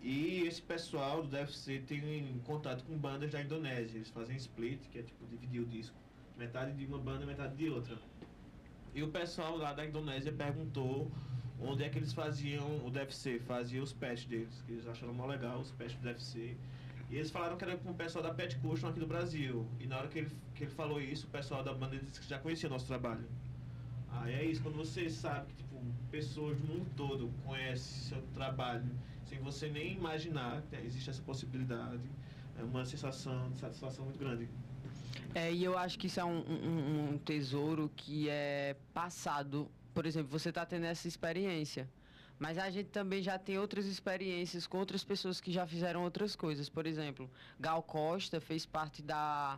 E 0.02 0.44
esse 0.48 0.62
pessoal 0.62 1.22
do 1.24 1.28
DFC 1.28 1.80
tem 1.88 2.40
contato 2.46 2.84
com 2.86 2.98
bandas 2.98 3.32
da 3.32 3.42
Indonésia. 3.42 3.98
Eles 3.98 4.10
fazem 4.10 4.36
split, 4.38 4.80
que 4.92 5.00
é 5.00 5.02
tipo 5.02 5.26
dividir 5.26 5.62
o 5.62 5.66
disco. 5.66 5.96
Metade 6.38 6.74
de 6.74 6.86
uma 6.86 6.98
banda, 7.00 7.26
metade 7.26 7.56
de 7.56 7.70
outra. 7.70 7.98
E 8.96 9.04
o 9.04 9.10
pessoal 9.10 9.58
lá 9.58 9.74
da 9.74 9.86
Indonésia 9.86 10.32
perguntou 10.32 11.12
onde 11.60 11.84
é 11.84 11.90
que 11.90 12.00
eles 12.00 12.14
faziam 12.14 12.66
o 12.86 12.90
DFC, 12.90 13.40
faziam 13.40 13.84
os 13.84 13.92
patches 13.92 14.26
deles, 14.26 14.64
que 14.66 14.72
eles 14.72 14.88
acharam 14.88 15.14
mó 15.14 15.26
legal, 15.26 15.60
os 15.60 15.70
patches 15.72 15.98
do 15.98 16.04
DFC. 16.04 16.56
E 17.10 17.18
eles 17.18 17.30
falaram 17.30 17.58
que 17.58 17.66
era 17.66 17.76
com 17.76 17.92
o 17.92 17.94
pessoal 17.94 18.24
da 18.24 18.34
Pet 18.34 18.56
Cushion 18.60 18.88
aqui 18.88 19.00
do 19.02 19.06
Brasil. 19.06 19.68
E 19.82 19.86
na 19.86 19.98
hora 19.98 20.08
que 20.08 20.20
ele, 20.20 20.32
que 20.56 20.64
ele 20.64 20.72
falou 20.72 21.02
isso, 21.02 21.28
o 21.28 21.30
pessoal 21.30 21.62
da 21.62 21.74
banda 21.74 21.98
disse 21.98 22.22
que 22.22 22.30
já 22.30 22.40
conhecia 22.40 22.70
nosso 22.70 22.88
trabalho. 22.88 23.28
Aí 24.10 24.34
é 24.34 24.46
isso, 24.46 24.64
quando 24.64 24.78
você 24.78 25.10
sabe 25.10 25.48
que 25.48 25.56
tipo, 25.56 25.76
pessoas 26.10 26.58
do 26.58 26.66
mundo 26.66 26.90
todo 26.96 27.30
conhecem 27.44 28.16
seu 28.16 28.22
trabalho, 28.34 28.90
sem 29.26 29.40
você 29.40 29.68
nem 29.68 29.92
imaginar 29.92 30.62
que 30.70 30.76
existe 30.78 31.10
essa 31.10 31.22
possibilidade, 31.22 32.10
é 32.58 32.64
uma 32.64 32.86
sensação 32.86 33.52
de 33.52 33.58
satisfação 33.58 34.06
muito 34.06 34.18
grande. 34.18 34.48
É, 35.34 35.52
e 35.52 35.64
eu 35.64 35.78
acho 35.78 35.98
que 36.00 36.08
isso 36.08 36.20
é 36.20 36.26
um, 36.26 36.40
um- 36.40 37.14
um 37.14 37.18
tesouro 37.18 37.92
que 37.96 38.30
é 38.30 38.76
passado. 38.94 39.70
Por 39.94 40.06
exemplo, 40.06 40.30
você 40.38 40.50
está 40.50 40.66
tendo 40.66 40.86
essa 40.86 41.08
experiência. 41.08 41.90
Mas 42.38 42.58
a 42.58 42.70
gente 42.70 42.90
também 42.90 43.22
já 43.24 43.40
tem 43.40 43.58
outras 43.58 43.86
experiências 43.86 44.68
com 44.68 44.78
outras 44.78 45.04
pessoas 45.06 45.40
que 45.40 45.52
já 45.54 45.66
fizeram 45.66 46.04
outras 46.04 46.36
coisas. 46.36 46.68
Por 46.68 46.86
exemplo, 46.86 47.30
Gal 47.60 47.82
Costa 47.82 48.42
fez 48.42 48.66
parte 48.66 49.02
da. 49.02 49.58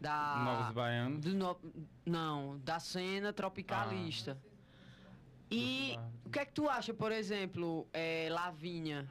da 0.00 0.42
Novos 0.44 0.72
Baianos. 0.74 1.20
do 1.20 1.34
no- 1.34 1.58
não, 2.04 2.58
da 2.64 2.78
cena 2.78 3.32
tropicalista. 3.32 4.38
E 5.50 5.90
Outros 5.96 6.06
o 6.26 6.30
que 6.30 6.38
é 6.40 6.44
que 6.44 6.52
tu 6.52 6.68
acha, 6.68 6.92
por 6.94 7.10
exemplo, 7.12 7.86
é, 7.92 8.28
Lavínia, 8.30 9.06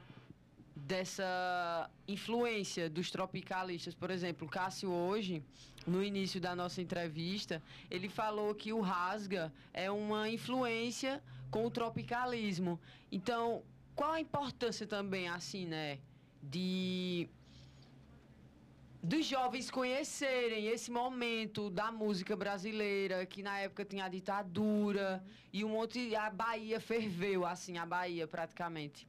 dessa 0.76 1.90
influência 2.06 2.90
dos 2.90 3.10
tropicalistas? 3.10 3.94
Por 3.94 4.10
exemplo, 4.10 4.46
Cássio 4.46 4.90
hoje, 4.90 5.42
no 5.86 6.02
início 6.04 6.38
da 6.38 6.54
nossa 6.54 6.82
entrevista, 6.82 7.62
ele 7.90 8.08
falou 8.08 8.54
que 8.54 8.72
o 8.72 8.80
Rasga 8.80 9.52
é 9.72 9.90
uma 9.90 10.28
influência 10.28 11.22
com 11.50 11.64
o 11.64 11.70
tropicalismo. 11.70 12.78
Então, 13.10 13.62
qual 13.94 14.12
a 14.12 14.20
importância 14.20 14.86
também, 14.86 15.28
assim, 15.28 15.64
né, 15.66 15.98
de 16.42 17.28
dos 19.02 19.24
jovens 19.24 19.70
conhecerem 19.70 20.66
esse 20.66 20.90
momento 20.90 21.70
da 21.70 21.92
música 21.92 22.34
brasileira, 22.34 23.24
que 23.24 23.40
na 23.40 23.60
época 23.60 23.84
tinha 23.84 24.04
a 24.04 24.08
ditadura 24.08 25.24
e 25.52 25.64
um 25.64 25.68
monte 25.68 26.14
a 26.16 26.28
Bahia 26.28 26.80
ferveu, 26.80 27.46
assim, 27.46 27.78
a 27.78 27.86
Bahia 27.86 28.26
praticamente. 28.26 29.06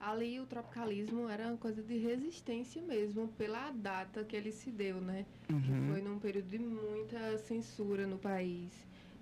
Ali 0.00 0.40
o 0.40 0.46
tropicalismo 0.46 1.28
era 1.28 1.48
uma 1.48 1.58
coisa 1.58 1.82
de 1.82 1.98
resistência 1.98 2.80
mesmo, 2.80 3.28
pela 3.36 3.70
data 3.70 4.24
que 4.24 4.34
ele 4.34 4.50
se 4.50 4.70
deu, 4.70 4.98
né? 4.98 5.26
Que 5.46 5.92
foi 5.92 6.00
num 6.00 6.18
período 6.18 6.48
de 6.48 6.58
muita 6.58 7.36
censura 7.36 8.06
no 8.06 8.16
país, 8.18 8.72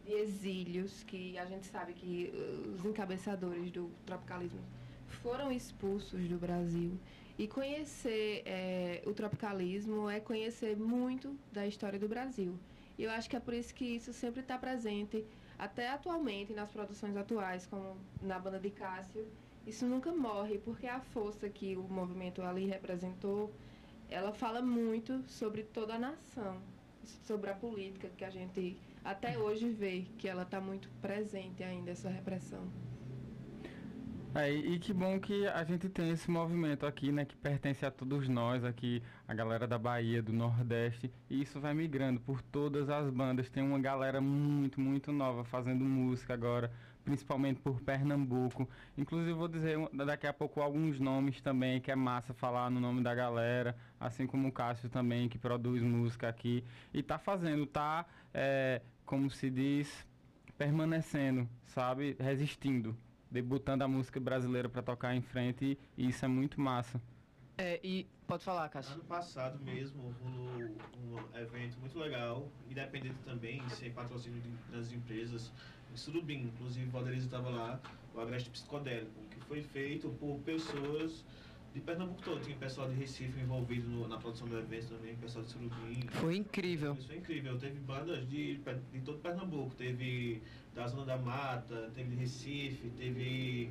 de 0.06 0.12
exílios, 0.12 1.02
que 1.02 1.36
a 1.36 1.44
gente 1.46 1.66
sabe 1.66 1.94
que 1.94 2.32
uh, 2.32 2.74
os 2.74 2.84
encabeçadores 2.84 3.72
do 3.72 3.90
tropicalismo 4.06 4.60
foram 5.20 5.50
expulsos 5.50 6.28
do 6.28 6.38
Brasil. 6.38 6.92
E 7.36 7.48
conhecer 7.48 8.42
eh, 8.46 9.02
o 9.06 9.12
tropicalismo 9.12 10.08
é 10.10 10.18
conhecer 10.18 10.76
muito 10.76 11.36
da 11.52 11.66
história 11.66 11.98
do 11.98 12.08
Brasil. 12.08 12.58
E 12.96 13.04
eu 13.04 13.10
acho 13.12 13.30
que 13.30 13.36
é 13.36 13.40
por 13.40 13.54
isso 13.54 13.72
que 13.72 13.84
isso 13.84 14.12
sempre 14.12 14.40
está 14.40 14.58
presente, 14.58 15.24
até 15.56 15.88
atualmente, 15.88 16.52
nas 16.52 16.70
produções 16.70 17.16
atuais, 17.16 17.64
como 17.64 17.96
na 18.20 18.38
banda 18.40 18.58
de 18.58 18.70
Cássio. 18.70 19.24
Isso 19.68 19.85
nunca 19.85 20.11
morre, 20.11 20.57
porque 20.57 20.87
a 20.87 20.98
força 20.98 21.46
que 21.50 21.76
o 21.76 21.83
movimento 21.83 22.40
ali 22.40 22.64
representou, 22.64 23.52
ela 24.09 24.33
fala 24.33 24.62
muito 24.62 25.22
sobre 25.28 25.62
toda 25.62 25.96
a 25.96 25.98
nação, 25.98 26.57
sobre 27.04 27.50
a 27.50 27.54
política 27.54 28.09
que 28.16 28.24
a 28.24 28.31
gente 28.31 28.78
até 29.04 29.38
hoje 29.38 29.68
vê 29.68 30.07
que 30.16 30.26
ela 30.26 30.44
está 30.44 30.59
muito 30.59 30.88
presente 31.02 31.62
ainda, 31.62 31.90
essa 31.90 32.09
repressão. 32.09 32.66
É, 34.35 34.50
e 34.50 34.78
que 34.78 34.92
bom 34.92 35.20
que 35.20 35.46
a 35.46 35.64
gente 35.64 35.88
tem 35.88 36.11
esse 36.11 36.31
movimento 36.31 36.87
aqui, 36.87 37.12
né, 37.12 37.26
que 37.26 37.37
pertence 37.37 37.85
a 37.85 37.90
todos 37.90 38.26
nós 38.26 38.64
aqui, 38.64 39.02
a 39.26 39.35
galera 39.35 39.66
da 39.66 39.78
Bahia, 39.78 40.22
do 40.22 40.33
Nordeste, 40.33 41.11
e 41.28 41.42
isso 41.42 41.61
vai 41.61 41.74
migrando 41.74 42.20
por 42.20 42.40
todas 42.40 42.88
as 42.88 43.11
bandas. 43.11 43.50
Tem 43.50 43.62
uma 43.62 43.78
galera 43.78 44.20
muito, 44.20 44.81
muito 44.81 45.12
nova 45.12 45.44
fazendo 45.44 45.85
música 45.85 46.33
agora, 46.33 46.70
principalmente 47.09 47.59
por 47.61 47.81
Pernambuco. 47.81 48.68
Inclusive 48.97 49.33
vou 49.33 49.49
dizer 49.49 49.79
daqui 50.05 50.27
a 50.27 50.33
pouco 50.33 50.61
alguns 50.61 51.01
nomes 51.01 51.40
também, 51.40 51.81
que 51.81 51.90
é 51.90 51.97
massa 51.97 52.35
falar 52.35 52.71
no 52.71 52.79
nome 52.79 53.03
da 53.03 53.14
galera, 53.14 53.75
assim 53.99 54.27
como 54.27 54.49
o 54.49 54.53
Cássio 54.53 54.90
também, 54.90 55.27
que 55.27 55.38
produz 55.38 55.83
música 55.83 56.29
aqui, 56.29 56.62
e 56.92 57.03
tá 57.03 57.18
fazendo, 57.18 57.64
tá, 57.64 58.05
é, 58.35 58.83
como 59.07 59.31
se 59.31 59.49
diz, 59.49 60.07
permanecendo, 60.59 61.49
sabe, 61.64 62.14
resistindo 62.21 62.94
debutando 63.31 63.85
a 63.85 63.88
música 63.88 64.18
brasileira 64.18 64.68
para 64.71 64.83
tocar 64.83 65.14
em 65.14 65.21
frente 65.21 65.79
e 65.97 66.09
isso 66.09 66.25
é 66.25 66.29
muito 66.29 66.59
massa. 66.61 66.99
É, 67.59 67.81
e 67.83 68.07
pode 68.27 68.44
falar, 68.44 68.68
Cássio. 68.68 68.94
Ano 68.94 69.05
passado 69.05 69.59
mesmo 69.64 70.14
rolou 70.23 70.71
um 70.97 71.38
evento 71.38 71.79
muito 71.81 71.99
legal, 71.99 72.49
independente 72.71 73.18
também, 73.25 73.68
sem 73.71 73.90
patrocínio 73.90 74.40
de 74.40 74.49
grandes 74.71 74.92
empresas, 74.92 75.53
em 75.88 75.88
Surubim, 75.98 76.44
inclusive 76.54 76.87
o 76.87 76.90
Valderizo 76.90 77.26
estava 77.26 77.50
lá, 77.50 77.80
o 78.14 78.20
Agreste 78.20 78.50
Psicodélico, 78.50 79.11
que 79.30 79.40
foi 79.46 79.62
feito 79.62 80.08
por 80.20 80.38
pessoas 80.40 81.24
de 81.74 81.80
Pernambuco 81.80 82.22
todo. 82.22 82.40
Tinha 82.40 82.56
pessoal 82.56 82.88
de 82.88 82.94
Recife 82.94 83.38
envolvido 83.40 83.88
no- 83.88 84.08
na 84.08 84.16
produção 84.16 84.48
do 84.48 84.58
evento 84.58 84.88
também, 84.94 85.14
pessoal 85.16 85.44
de 85.44 85.50
Surubim. 85.50 86.00
Foi 86.12 86.37
incrível. 86.37 86.94
Isso 86.94 87.06
foi 87.08 87.16
incrível. 87.16 87.58
Teve 87.58 87.78
bandas 87.80 88.28
de, 88.28 88.56
de 88.92 89.00
todo 89.04 89.18
Pernambuco. 89.18 89.74
Teve 89.74 90.42
da 90.74 90.87
Zona 90.87 91.04
da 91.04 91.18
Mata, 91.18 91.90
teve 91.94 92.11
de 92.11 92.16
Recife, 92.16 92.88
teve 92.96 93.70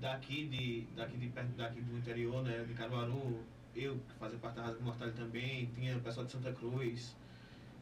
daqui, 0.00 0.46
de, 0.46 0.86
daqui, 0.94 1.16
de, 1.16 1.28
daqui 1.56 1.80
do 1.80 1.96
interior, 1.98 2.42
né? 2.42 2.64
De 2.66 2.74
Caruaru. 2.74 3.40
Eu, 3.74 3.96
que 3.96 4.14
fazia 4.20 4.38
parte 4.38 4.54
da 4.56 4.62
Rasga 4.66 4.80
Mortal 4.84 5.10
também. 5.12 5.66
Tinha 5.74 5.98
pessoal 5.98 6.24
de 6.26 6.30
Santa 6.32 6.52
Cruz. 6.52 7.16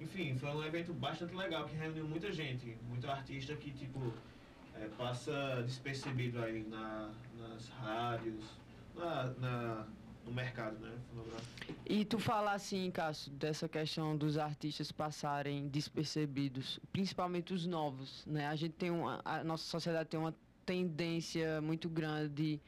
Enfim, 0.02 0.36
foi 0.36 0.50
um 0.50 0.64
evento 0.64 0.92
bastante 0.92 1.32
legal 1.34 1.64
que 1.68 1.76
reuniu 1.76 2.06
muita 2.08 2.32
gente. 2.32 2.76
Muito 2.88 3.08
artista 3.08 3.54
que, 3.54 3.70
tipo, 3.70 4.00
é, 4.74 4.88
passa 4.98 5.62
despercebido 5.64 6.42
aí 6.42 6.64
na, 6.64 7.08
nas 7.38 7.68
rádios, 7.68 8.44
na, 8.96 9.26
na- 9.34 9.86
no 10.26 10.32
mercado, 10.32 10.76
né? 10.80 10.92
E 11.86 12.04
tu 12.04 12.18
falar 12.18 12.52
assim, 12.54 12.90
Cássio, 12.90 13.30
dessa 13.32 13.68
questão 13.68 14.16
dos 14.16 14.36
artistas 14.38 14.90
passarem 14.90 15.68
despercebidos, 15.68 16.80
principalmente 16.92 17.52
os 17.54 17.64
novos, 17.66 18.24
né? 18.26 18.46
A 18.48 18.56
gente 18.56 18.72
tem 18.72 18.90
uma, 18.90 19.20
a 19.24 19.44
nossa 19.44 19.64
sociedade 19.64 20.08
tem 20.08 20.18
uma 20.18 20.34
tendência 20.66 21.60
muito 21.60 21.88
grande 21.88 22.32
de, 22.34 22.60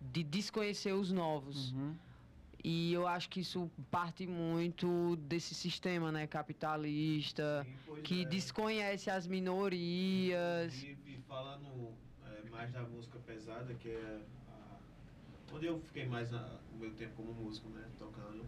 de 0.00 0.22
desconhecer 0.22 0.92
os 0.92 1.10
novos. 1.12 1.74
E 2.70 2.92
eu 2.92 3.06
acho 3.08 3.30
que 3.30 3.40
isso 3.40 3.70
parte 3.90 4.26
muito 4.26 5.16
desse 5.16 5.54
sistema, 5.54 6.12
né, 6.12 6.26
capitalista, 6.26 7.66
Sim, 7.66 8.02
que 8.02 8.20
é. 8.20 8.24
desconhece 8.26 9.08
as 9.10 9.26
minorias. 9.26 10.74
Inclusive, 10.74 11.18
falando 11.26 11.94
é, 12.26 12.50
mais 12.50 12.70
da 12.70 12.82
música 12.82 13.18
pesada, 13.20 13.72
que 13.72 13.88
é 13.88 14.20
a- 14.50 14.76
onde 15.54 15.64
eu 15.64 15.80
fiquei 15.80 16.04
mais 16.06 16.30
na- 16.30 16.58
o 16.74 16.76
meu 16.78 16.90
tempo 16.92 17.14
como 17.16 17.32
músico, 17.32 17.70
né, 17.70 17.82
tocando. 17.98 18.44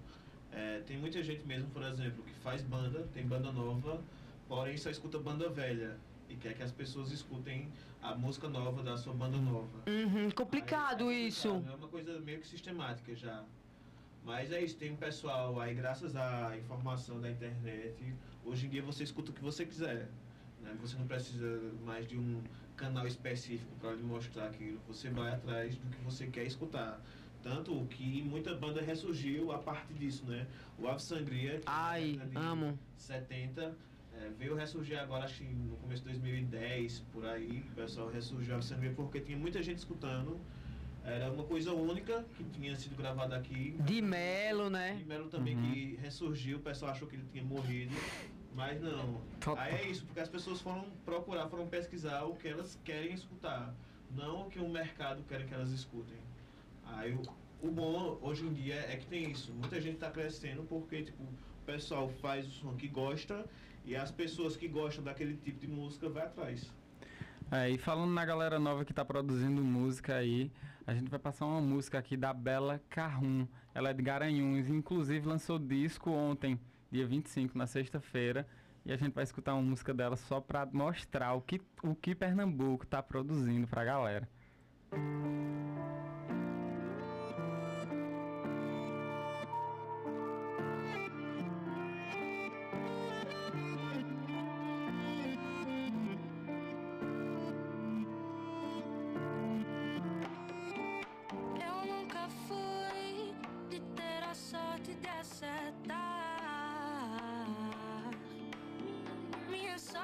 É, 0.52 0.80
tem 0.80 0.98
muita 0.98 1.22
gente 1.22 1.46
mesmo, 1.46 1.70
por 1.70 1.82
exemplo, 1.82 2.22
que 2.22 2.34
faz 2.42 2.60
banda, 2.60 3.08
tem 3.14 3.26
banda 3.26 3.50
nova, 3.50 4.04
porém 4.46 4.76
só 4.76 4.90
escuta 4.90 5.18
banda 5.18 5.48
velha 5.48 5.96
e 6.28 6.36
quer 6.36 6.52
que 6.54 6.62
as 6.62 6.72
pessoas 6.72 7.10
escutem 7.10 7.72
a 8.02 8.14
música 8.14 8.50
nova 8.50 8.82
da 8.82 8.98
sua 8.98 9.14
banda 9.14 9.38
nova. 9.38 9.78
Uhum, 9.88 10.30
complicado 10.32 11.08
Aí 11.08 11.22
é 11.24 11.28
isso. 11.28 11.48
complicado, 11.48 11.72
É 11.72 11.76
uma 11.78 11.88
coisa 11.88 12.20
meio 12.20 12.38
que 12.38 12.46
sistemática 12.46 13.14
já. 13.16 13.46
Mas 14.24 14.52
é 14.52 14.62
isso, 14.62 14.76
tem 14.76 14.92
um 14.92 14.96
pessoal 14.96 15.58
aí, 15.60 15.74
graças 15.74 16.14
à 16.14 16.56
informação 16.56 17.20
da 17.20 17.30
internet, 17.30 17.96
hoje 18.44 18.66
em 18.66 18.68
dia 18.68 18.82
você 18.82 19.02
escuta 19.02 19.30
o 19.30 19.34
que 19.34 19.42
você 19.42 19.64
quiser. 19.64 20.08
Né? 20.60 20.76
Você 20.82 20.96
não 20.96 21.06
precisa 21.06 21.60
mais 21.84 22.06
de 22.06 22.16
um 22.18 22.42
canal 22.76 23.06
específico 23.06 23.70
para 23.80 23.92
lhe 23.92 24.02
mostrar 24.02 24.46
aquilo. 24.46 24.78
Você 24.88 25.10
vai 25.10 25.32
atrás 25.32 25.76
do 25.76 25.88
que 25.90 26.02
você 26.04 26.26
quer 26.26 26.44
escutar. 26.44 27.00
Tanto 27.42 27.86
que 27.86 28.22
muita 28.22 28.54
banda 28.54 28.82
ressurgiu 28.82 29.50
a 29.52 29.58
partir 29.58 29.94
disso, 29.94 30.26
né? 30.26 30.46
O 30.78 30.86
Ave 30.86 31.00
Sangria, 31.00 31.60
Ai, 31.64 32.20
de 32.28 32.36
amo. 32.36 32.78
70, 32.98 33.74
é, 34.14 34.28
veio 34.38 34.54
ressurgir 34.54 34.98
agora, 34.98 35.24
acho 35.24 35.38
que 35.38 35.44
no 35.44 35.76
começo 35.76 36.02
de 36.02 36.10
2010, 36.10 37.00
por 37.12 37.24
aí, 37.24 37.64
o 37.72 37.74
pessoal 37.74 38.10
ressurgiu 38.10 38.56
a 38.56 38.62
Sangria 38.62 38.92
porque 38.94 39.20
tinha 39.20 39.38
muita 39.38 39.62
gente 39.62 39.78
escutando. 39.78 40.38
Era 41.10 41.30
uma 41.32 41.44
coisa 41.44 41.72
única 41.72 42.24
que 42.36 42.44
tinha 42.44 42.74
sido 42.76 42.96
gravada 42.96 43.36
aqui. 43.36 43.76
De 43.80 44.00
Melo, 44.00 44.70
né? 44.70 44.98
E 45.00 45.04
Melo 45.04 45.28
também 45.28 45.56
Uhum. 45.56 45.62
que 45.70 45.98
ressurgiu, 46.02 46.58
o 46.58 46.60
pessoal 46.60 46.92
achou 46.92 47.08
que 47.08 47.16
ele 47.16 47.24
tinha 47.32 47.44
morrido. 47.44 47.94
Mas 48.54 48.80
não. 48.80 49.20
Total. 49.40 49.62
Aí 49.62 49.74
é 49.74 49.88
isso, 49.88 50.04
porque 50.04 50.20
as 50.20 50.28
pessoas 50.28 50.60
foram 50.60 50.84
procurar, 51.04 51.48
foram 51.48 51.66
pesquisar 51.66 52.24
o 52.24 52.34
que 52.34 52.48
elas 52.48 52.78
querem 52.84 53.12
escutar. 53.14 53.74
Não 54.14 54.46
o 54.46 54.50
que 54.50 54.58
o 54.58 54.68
mercado 54.68 55.22
quer 55.28 55.46
que 55.46 55.54
elas 55.54 55.70
escutem. 55.70 56.18
Aí 56.84 57.14
o, 57.14 57.22
o 57.62 57.70
bom 57.70 58.18
hoje 58.22 58.44
em 58.44 58.52
dia 58.52 58.74
é 58.74 58.96
que 58.96 59.06
tem 59.06 59.30
isso. 59.30 59.52
Muita 59.52 59.80
gente 59.80 59.94
está 59.94 60.10
crescendo 60.10 60.64
porque 60.64 61.02
tipo, 61.02 61.22
o 61.22 61.64
pessoal 61.64 62.08
faz 62.20 62.46
o 62.46 62.50
som 62.50 62.74
que 62.74 62.88
gosta 62.88 63.44
e 63.84 63.94
as 63.94 64.10
pessoas 64.10 64.56
que 64.56 64.66
gostam 64.66 65.04
daquele 65.04 65.34
tipo 65.36 65.60
de 65.60 65.68
música 65.68 66.08
vai 66.08 66.24
atrás. 66.24 66.68
É, 67.52 67.70
e 67.70 67.78
falando 67.78 68.12
na 68.12 68.24
galera 68.24 68.58
nova 68.58 68.84
que 68.84 68.92
tá 68.92 69.04
produzindo 69.04 69.62
música 69.62 70.16
aí, 70.16 70.50
a 70.86 70.94
gente 70.94 71.10
vai 71.10 71.18
passar 71.18 71.46
uma 71.46 71.60
música 71.60 71.98
aqui 71.98 72.16
da 72.16 72.32
Bela 72.32 72.80
Carrum. 72.88 73.46
Ela 73.74 73.90
é 73.90 73.92
de 73.92 74.02
Garanhuns, 74.02 74.68
inclusive 74.68 75.26
lançou 75.26 75.58
disco 75.58 76.10
ontem, 76.10 76.58
dia 76.90 77.06
25, 77.06 77.56
na 77.56 77.66
sexta-feira. 77.66 78.46
E 78.84 78.92
a 78.92 78.96
gente 78.96 79.12
vai 79.12 79.24
escutar 79.24 79.54
uma 79.54 79.62
música 79.62 79.92
dela 79.92 80.16
só 80.16 80.40
pra 80.40 80.66
mostrar 80.66 81.34
o 81.34 81.42
que, 81.42 81.60
o 81.82 81.94
que 81.94 82.14
Pernambuco 82.14 82.86
tá 82.86 83.02
produzindo 83.02 83.66
pra 83.66 83.84
galera. 83.84 84.28
Eu 84.92 86.39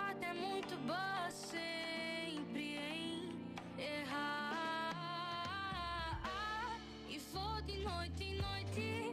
É 0.09 0.32
muito 0.34 0.76
boa 0.86 1.30
sempre 1.30 2.78
em 2.78 3.28
errar. 3.76 4.92
E 7.09 7.18
vou 7.18 7.61
de 7.62 7.78
noite 7.78 8.24
em 8.24 8.36
noite 8.36 9.05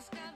the 0.00 0.16
sky. 0.16 0.29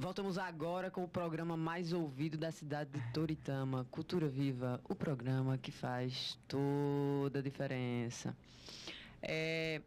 Voltamos 0.00 0.38
agora 0.38 0.90
com 0.90 1.04
o 1.04 1.08
programa 1.08 1.58
mais 1.58 1.92
ouvido 1.92 2.38
da 2.38 2.50
cidade 2.50 2.88
de 2.88 3.12
Toritama, 3.12 3.86
Cultura 3.90 4.26
Viva, 4.26 4.80
o 4.88 4.94
programa 4.94 5.58
que 5.58 5.70
faz 5.70 6.38
toda 6.48 7.40
a 7.40 7.42
diferença. 7.42 8.34
É, 9.20 9.82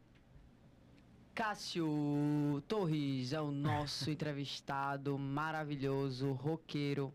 Cássio 1.33 2.61
Torres 2.67 3.33
é 3.33 3.41
o 3.41 3.49
nosso 3.49 4.07
entrevistado 4.13 5.17
maravilhoso, 5.17 6.31
roqueiro. 6.33 7.11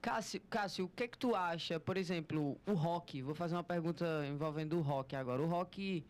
Cássio, 0.00 0.40
Cássio, 0.50 0.86
o 0.86 0.88
que 0.88 1.04
é 1.04 1.08
que 1.08 1.18
tu 1.18 1.36
acha, 1.36 1.78
por 1.78 1.96
exemplo, 1.96 2.58
o 2.66 2.72
rock? 2.72 3.22
Vou 3.22 3.36
fazer 3.36 3.54
uma 3.54 3.62
pergunta 3.62 4.26
envolvendo 4.26 4.76
o 4.76 4.80
rock 4.80 5.14
agora. 5.14 5.40
O 5.40 5.46
rock 5.46 6.04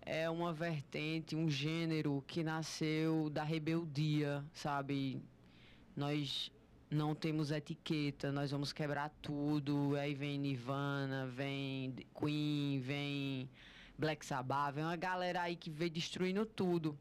é 0.00 0.30
uma 0.30 0.50
vertente, 0.50 1.36
um 1.36 1.50
gênero 1.50 2.24
que 2.26 2.42
nasceu 2.42 3.28
da 3.28 3.44
rebeldia, 3.44 4.42
sabe? 4.54 5.22
Nós 5.98 6.52
não 6.88 7.12
temos 7.12 7.50
etiqueta, 7.50 8.30
nós 8.30 8.52
vamos 8.52 8.72
quebrar 8.72 9.10
tudo. 9.20 9.96
Aí 9.96 10.14
vem 10.14 10.38
Nirvana, 10.38 11.26
vem 11.26 11.92
Queen, 12.14 12.78
vem 12.78 13.50
Black 13.98 14.24
Sabbath, 14.24 14.76
vem 14.76 14.84
uma 14.84 14.94
galera 14.94 15.42
aí 15.42 15.56
que 15.56 15.68
veio 15.68 15.90
destruindo 15.90 16.46
tudo. 16.46 16.96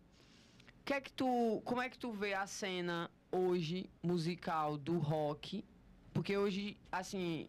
Que 0.84 0.94
é 0.94 1.00
que 1.00 1.14
tu, 1.14 1.62
como 1.64 1.80
é 1.80 1.90
que 1.92 1.98
tu 2.00 2.12
vê 2.12 2.34
a 2.34 2.48
cena 2.48 3.08
hoje 3.32 3.88
musical 4.02 4.76
do 4.80 4.98
rock? 4.98 5.64
Porque 6.12 6.36
hoje, 6.36 6.76
assim, 6.92 7.46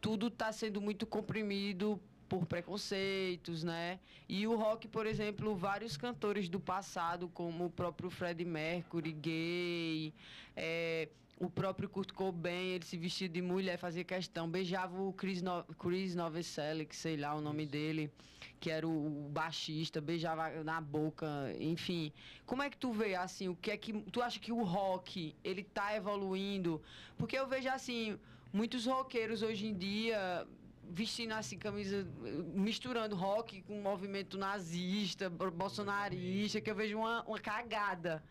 tudo 0.00 0.30
tá 0.30 0.50
sendo 0.50 0.80
muito 0.80 1.06
comprimido 1.06 2.00
por 2.28 2.46
preconceitos, 2.46 3.62
né? 3.62 3.98
E 4.28 4.46
o 4.46 4.56
rock, 4.56 4.88
por 4.88 5.06
exemplo, 5.06 5.54
vários 5.54 5.96
cantores 5.96 6.48
do 6.48 6.58
passado, 6.58 7.28
como 7.28 7.66
o 7.66 7.70
próprio 7.70 8.10
Fred 8.10 8.44
Mercury, 8.44 9.12
gay, 9.12 10.12
é, 10.56 11.08
o 11.38 11.50
próprio 11.50 11.88
Kurt 11.88 12.12
Cobain, 12.12 12.74
ele 12.74 12.84
se 12.84 12.96
vestia 12.96 13.28
de 13.28 13.42
mulher, 13.42 13.76
fazia 13.78 14.02
questão, 14.02 14.48
beijava 14.48 15.00
o 15.00 15.12
Chris, 15.12 15.42
no 15.42 15.62
Chris 15.78 16.14
Novoselic, 16.14 16.94
sei 16.96 17.16
lá 17.16 17.34
o 17.34 17.40
nome 17.40 17.66
dele, 17.66 18.10
que 18.58 18.70
era 18.70 18.86
o, 18.88 19.26
o 19.26 19.28
baixista, 19.28 20.00
beijava 20.00 20.48
na 20.64 20.80
boca, 20.80 21.26
enfim. 21.60 22.12
Como 22.46 22.62
é 22.62 22.70
que 22.70 22.76
tu 22.76 22.92
vê, 22.92 23.14
assim, 23.14 23.48
o 23.48 23.54
que 23.54 23.70
é 23.70 23.76
que... 23.76 23.92
Tu 23.92 24.22
acha 24.22 24.40
que 24.40 24.50
o 24.50 24.62
rock, 24.62 25.34
ele 25.44 25.62
tá 25.62 25.94
evoluindo? 25.94 26.82
Porque 27.18 27.38
eu 27.38 27.46
vejo, 27.46 27.68
assim, 27.68 28.18
muitos 28.52 28.86
roqueiros 28.86 29.42
hoje 29.42 29.66
em 29.66 29.74
dia 29.76 30.46
vestindo 30.90 31.32
assim 31.32 31.58
camisa 31.58 32.06
misturando 32.54 33.14
rock 33.14 33.62
com 33.62 33.80
movimento 33.80 34.38
nazista, 34.38 35.28
bo- 35.28 35.50
bolsonarista, 35.50 36.60
que 36.60 36.70
eu 36.70 36.74
vejo 36.74 36.98
uma, 36.98 37.22
uma 37.24 37.38
cagada. 37.38 38.22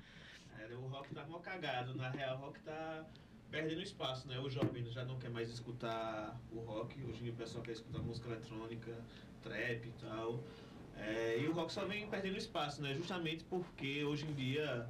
É, 0.59 0.73
o 0.75 0.87
rock 0.87 1.13
tá 1.13 1.25
mal 1.27 1.39
cagado. 1.39 1.95
Na 1.95 2.09
real, 2.09 2.37
o 2.37 2.41
rock 2.41 2.59
tá 2.61 3.05
perdendo 3.51 3.81
espaço, 3.81 4.27
né? 4.27 4.39
O 4.39 4.49
jovem 4.49 4.83
já 4.91 5.03
não 5.05 5.17
quer 5.19 5.29
mais 5.29 5.49
escutar 5.49 6.39
o 6.51 6.59
rock. 6.59 7.01
Hoje 7.03 7.29
o 7.29 7.33
pessoal 7.33 7.63
quer 7.63 7.73
escutar 7.73 7.99
música 7.99 8.29
eletrônica, 8.29 8.91
trap 9.43 9.85
e 9.85 9.93
tal. 10.01 10.43
É, 10.97 11.39
e 11.39 11.47
o 11.47 11.53
rock 11.53 11.73
só 11.73 11.85
vem 11.85 12.07
perdendo 12.07 12.37
espaço, 12.37 12.81
né? 12.81 12.93
Justamente 12.93 13.43
porque 13.43 14.03
hoje 14.03 14.25
em 14.25 14.33
dia 14.33 14.87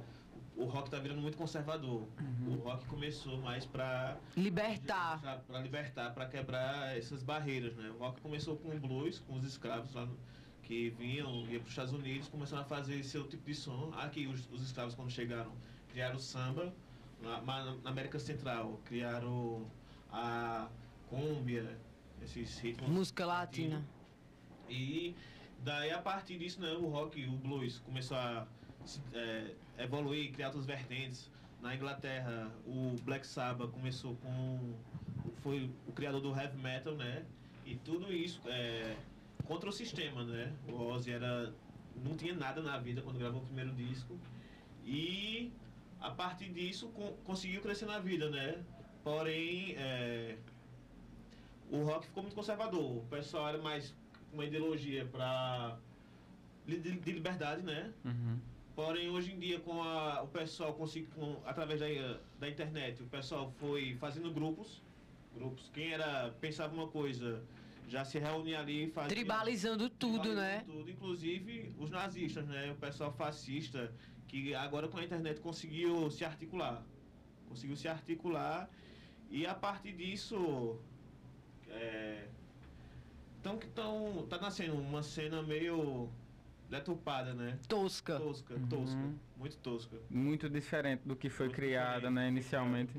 o 0.56 0.64
rock 0.64 0.90
tá 0.90 0.98
virando 0.98 1.20
muito 1.20 1.36
conservador. 1.36 2.06
O 2.46 2.54
rock 2.64 2.86
começou 2.86 3.36
mais 3.38 3.64
pra 3.66 4.16
Libertar. 4.36 5.20
Pra 5.46 5.60
libertar, 5.60 6.14
pra 6.14 6.26
quebrar 6.26 6.96
essas 6.96 7.22
barreiras, 7.22 7.74
né? 7.76 7.90
O 7.90 7.98
rock 7.98 8.20
começou 8.20 8.56
com 8.56 8.68
o 8.74 8.78
blues, 8.80 9.18
com 9.20 9.34
os 9.34 9.44
escravos 9.44 9.92
lá 9.94 10.06
no- 10.06 10.16
que 10.62 10.90
vinham, 10.90 11.30
iam 11.46 11.60
para 11.60 11.62
os 11.62 11.68
Estados 11.68 11.92
Unidos, 11.92 12.28
começaram 12.28 12.62
a 12.62 12.66
fazer 12.66 13.02
seu 13.04 13.28
tipo 13.28 13.44
de 13.44 13.54
som. 13.54 13.92
Aqui 13.96 14.26
os, 14.26 14.48
os 14.50 14.62
escravos 14.62 14.94
quando 14.94 15.10
chegaram 15.10 15.52
criaram 15.90 16.16
o 16.16 16.20
samba, 16.20 16.74
na, 17.22 17.40
na 17.40 17.76
América 17.90 18.18
Central 18.18 18.80
criaram 18.84 19.64
a 20.10 20.68
cúmbia, 21.08 21.78
esses 22.22 22.58
ritmos. 22.58 22.88
Música 22.90 23.24
latina. 23.24 23.84
E 24.68 25.14
daí 25.62 25.90
a 25.92 26.00
partir 26.02 26.36
disso, 26.38 26.60
né, 26.60 26.72
o 26.72 26.88
rock, 26.88 27.24
o 27.26 27.32
blues 27.32 27.78
começou 27.80 28.16
a 28.16 28.46
é, 29.14 29.54
evoluir, 29.78 30.32
criar 30.32 30.48
outras 30.48 30.66
vertentes. 30.66 31.30
Na 31.60 31.74
Inglaterra, 31.74 32.50
o 32.66 32.94
Black 33.02 33.26
Sabbath 33.26 33.70
começou 33.70 34.14
com 34.16 34.74
foi 35.42 35.70
o 35.86 35.92
criador 35.92 36.20
do 36.20 36.34
heavy 36.38 36.56
metal, 36.58 36.94
né? 36.94 37.24
E 37.64 37.74
tudo 37.76 38.12
isso 38.12 38.40
é 38.46 38.96
contra 39.44 39.68
o 39.68 39.72
sistema, 39.72 40.22
né? 40.24 40.52
O 40.68 40.74
Ozzy 40.74 41.12
era 41.12 41.52
não 42.04 42.16
tinha 42.16 42.34
nada 42.34 42.60
na 42.62 42.78
vida 42.78 43.00
quando 43.00 43.18
gravou 43.18 43.40
o 43.40 43.44
primeiro 43.44 43.72
disco 43.72 44.18
e 44.84 45.50
a 46.00 46.10
partir 46.10 46.50
disso 46.50 46.88
con- 46.88 47.16
conseguiu 47.24 47.62
crescer 47.62 47.86
na 47.86 47.98
vida, 47.98 48.28
né? 48.30 48.62
Porém, 49.02 49.74
é, 49.78 50.36
o 51.70 51.82
rock 51.84 52.06
ficou 52.06 52.22
muito 52.22 52.34
conservador. 52.34 52.98
O 52.98 53.06
pessoal 53.08 53.48
era 53.48 53.58
mais 53.58 53.94
uma 54.32 54.44
ideologia 54.44 55.06
para 55.06 55.78
de, 56.66 56.78
de 56.78 57.12
liberdade, 57.12 57.62
né? 57.62 57.92
Uhum. 58.04 58.38
Porém, 58.76 59.08
hoje 59.08 59.32
em 59.32 59.38
dia, 59.38 59.58
com 59.58 59.82
a, 59.82 60.22
o 60.22 60.28
pessoal 60.28 60.74
conseguiu, 60.74 61.08
com, 61.14 61.40
através 61.46 61.80
da, 61.80 61.86
da 62.38 62.46
internet, 62.46 63.02
o 63.02 63.06
pessoal 63.06 63.50
foi 63.58 63.96
fazendo 63.98 64.30
grupos, 64.30 64.82
grupos. 65.34 65.70
Quem 65.72 65.92
era 65.94 66.30
pensava 66.42 66.74
uma 66.74 66.86
coisa, 66.86 67.42
já 67.88 68.04
se 68.04 68.18
reunia 68.18 68.60
ali 68.60 68.84
e 68.84 68.90
fazia 68.90 69.08
Tribalizando 69.08 69.88
tudo, 69.88 70.24
tribalizando 70.24 70.40
né? 70.42 70.62
Tudo, 70.66 70.90
inclusive 70.90 71.74
os 71.78 71.90
nazistas, 71.90 72.46
né? 72.46 72.70
O 72.70 72.74
pessoal 72.74 73.10
fascista 73.10 73.90
que 74.28 74.54
agora 74.54 74.88
com 74.88 74.98
a 74.98 75.04
internet 75.04 75.40
conseguiu 75.40 76.10
se 76.10 76.22
articular, 76.22 76.84
conseguiu 77.48 77.76
se 77.76 77.88
articular 77.88 78.68
e 79.30 79.46
a 79.46 79.54
partir 79.54 79.92
disso, 79.92 80.78
é, 81.70 82.28
então 83.40 83.56
que 83.56 83.68
tão 83.68 84.26
tá 84.28 84.38
nascendo 84.38 84.74
uma 84.74 85.02
cena 85.02 85.42
meio 85.42 86.10
deturpada, 86.68 87.34
né? 87.34 87.58
Tosca. 87.68 88.18
Tosca, 88.18 88.54
Uhum. 88.54 88.68
tosca, 88.68 89.14
muito 89.36 89.56
tosca. 89.58 89.96
Muito 90.10 90.48
diferente 90.48 91.02
do 91.06 91.14
que 91.16 91.28
foi 91.28 91.46
Muito 91.46 91.56
criada, 91.56 92.10
né, 92.10 92.28
inicialmente. 92.28 92.92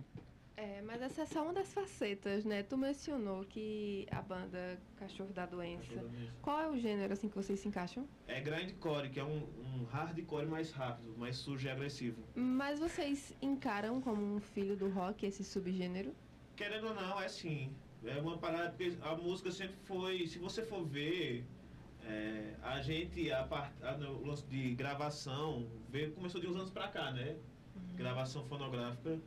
É, 0.56 0.82
mas 0.82 1.00
essa 1.04 1.22
é 1.22 1.26
só 1.28 1.44
uma 1.44 1.54
das 1.54 1.72
facetas, 1.72 2.44
né? 2.44 2.64
Tu 2.64 2.76
mencionou 2.76 3.46
que 3.46 4.08
a 4.10 4.20
banda 4.24 4.80
Cachorro 4.96 5.32
da 5.32 5.46
Doença. 5.46 6.04
Qual 6.42 6.60
é 6.60 6.68
o 6.68 6.76
gênero 6.76 7.14
assim 7.14 7.30
que 7.30 7.36
vocês 7.36 7.60
se 7.60 7.68
encaixam? 7.68 8.08
É 8.28 8.42
grindcore, 8.42 9.10
que 9.12 9.20
é 9.20 9.24
um, 9.24 9.44
um 9.64 9.84
hardcore 9.84 10.48
mais 10.48 10.72
rápido, 10.72 11.16
mais 11.16 11.36
sujo 11.38 11.68
e 11.68 11.70
agressivo. 11.70 12.24
Mas 12.34 12.80
vocês 12.80 13.36
encaram 13.40 14.02
como 14.02 14.20
um 14.36 14.40
filho 14.40 14.76
do 14.76 14.90
rock 14.90 15.28
esse 15.28 15.44
subgênero? 15.44 16.16
Querendo 16.56 16.88
ou 16.88 16.96
não, 16.96 17.22
é 17.22 17.28
sim. 17.28 17.76
É 18.04 18.20
uma 18.20 18.40
parada, 18.40 18.70
porque 18.72 18.98
a 19.02 19.14
música 19.16 19.52
sempre 19.52 19.76
foi, 19.84 20.26
se 20.26 20.40
você 20.40 20.64
for 20.64 20.84
ver, 20.84 21.46
é, 22.08 22.56
a 22.62 22.82
gente, 22.82 23.32
a 23.32 23.44
part, 23.44 23.72
a, 23.84 23.98
no 23.98 24.26
lance 24.26 24.46
de 24.48 24.74
gravação, 24.76 25.68
veio, 25.90 26.12
começou 26.14 26.40
de 26.40 26.48
uns 26.48 26.56
anos 26.56 26.70
pra 26.70 26.88
cá, 26.88 27.12
né? 27.12 27.36
Gravação 27.96 28.44
fonográfica. 28.46 29.20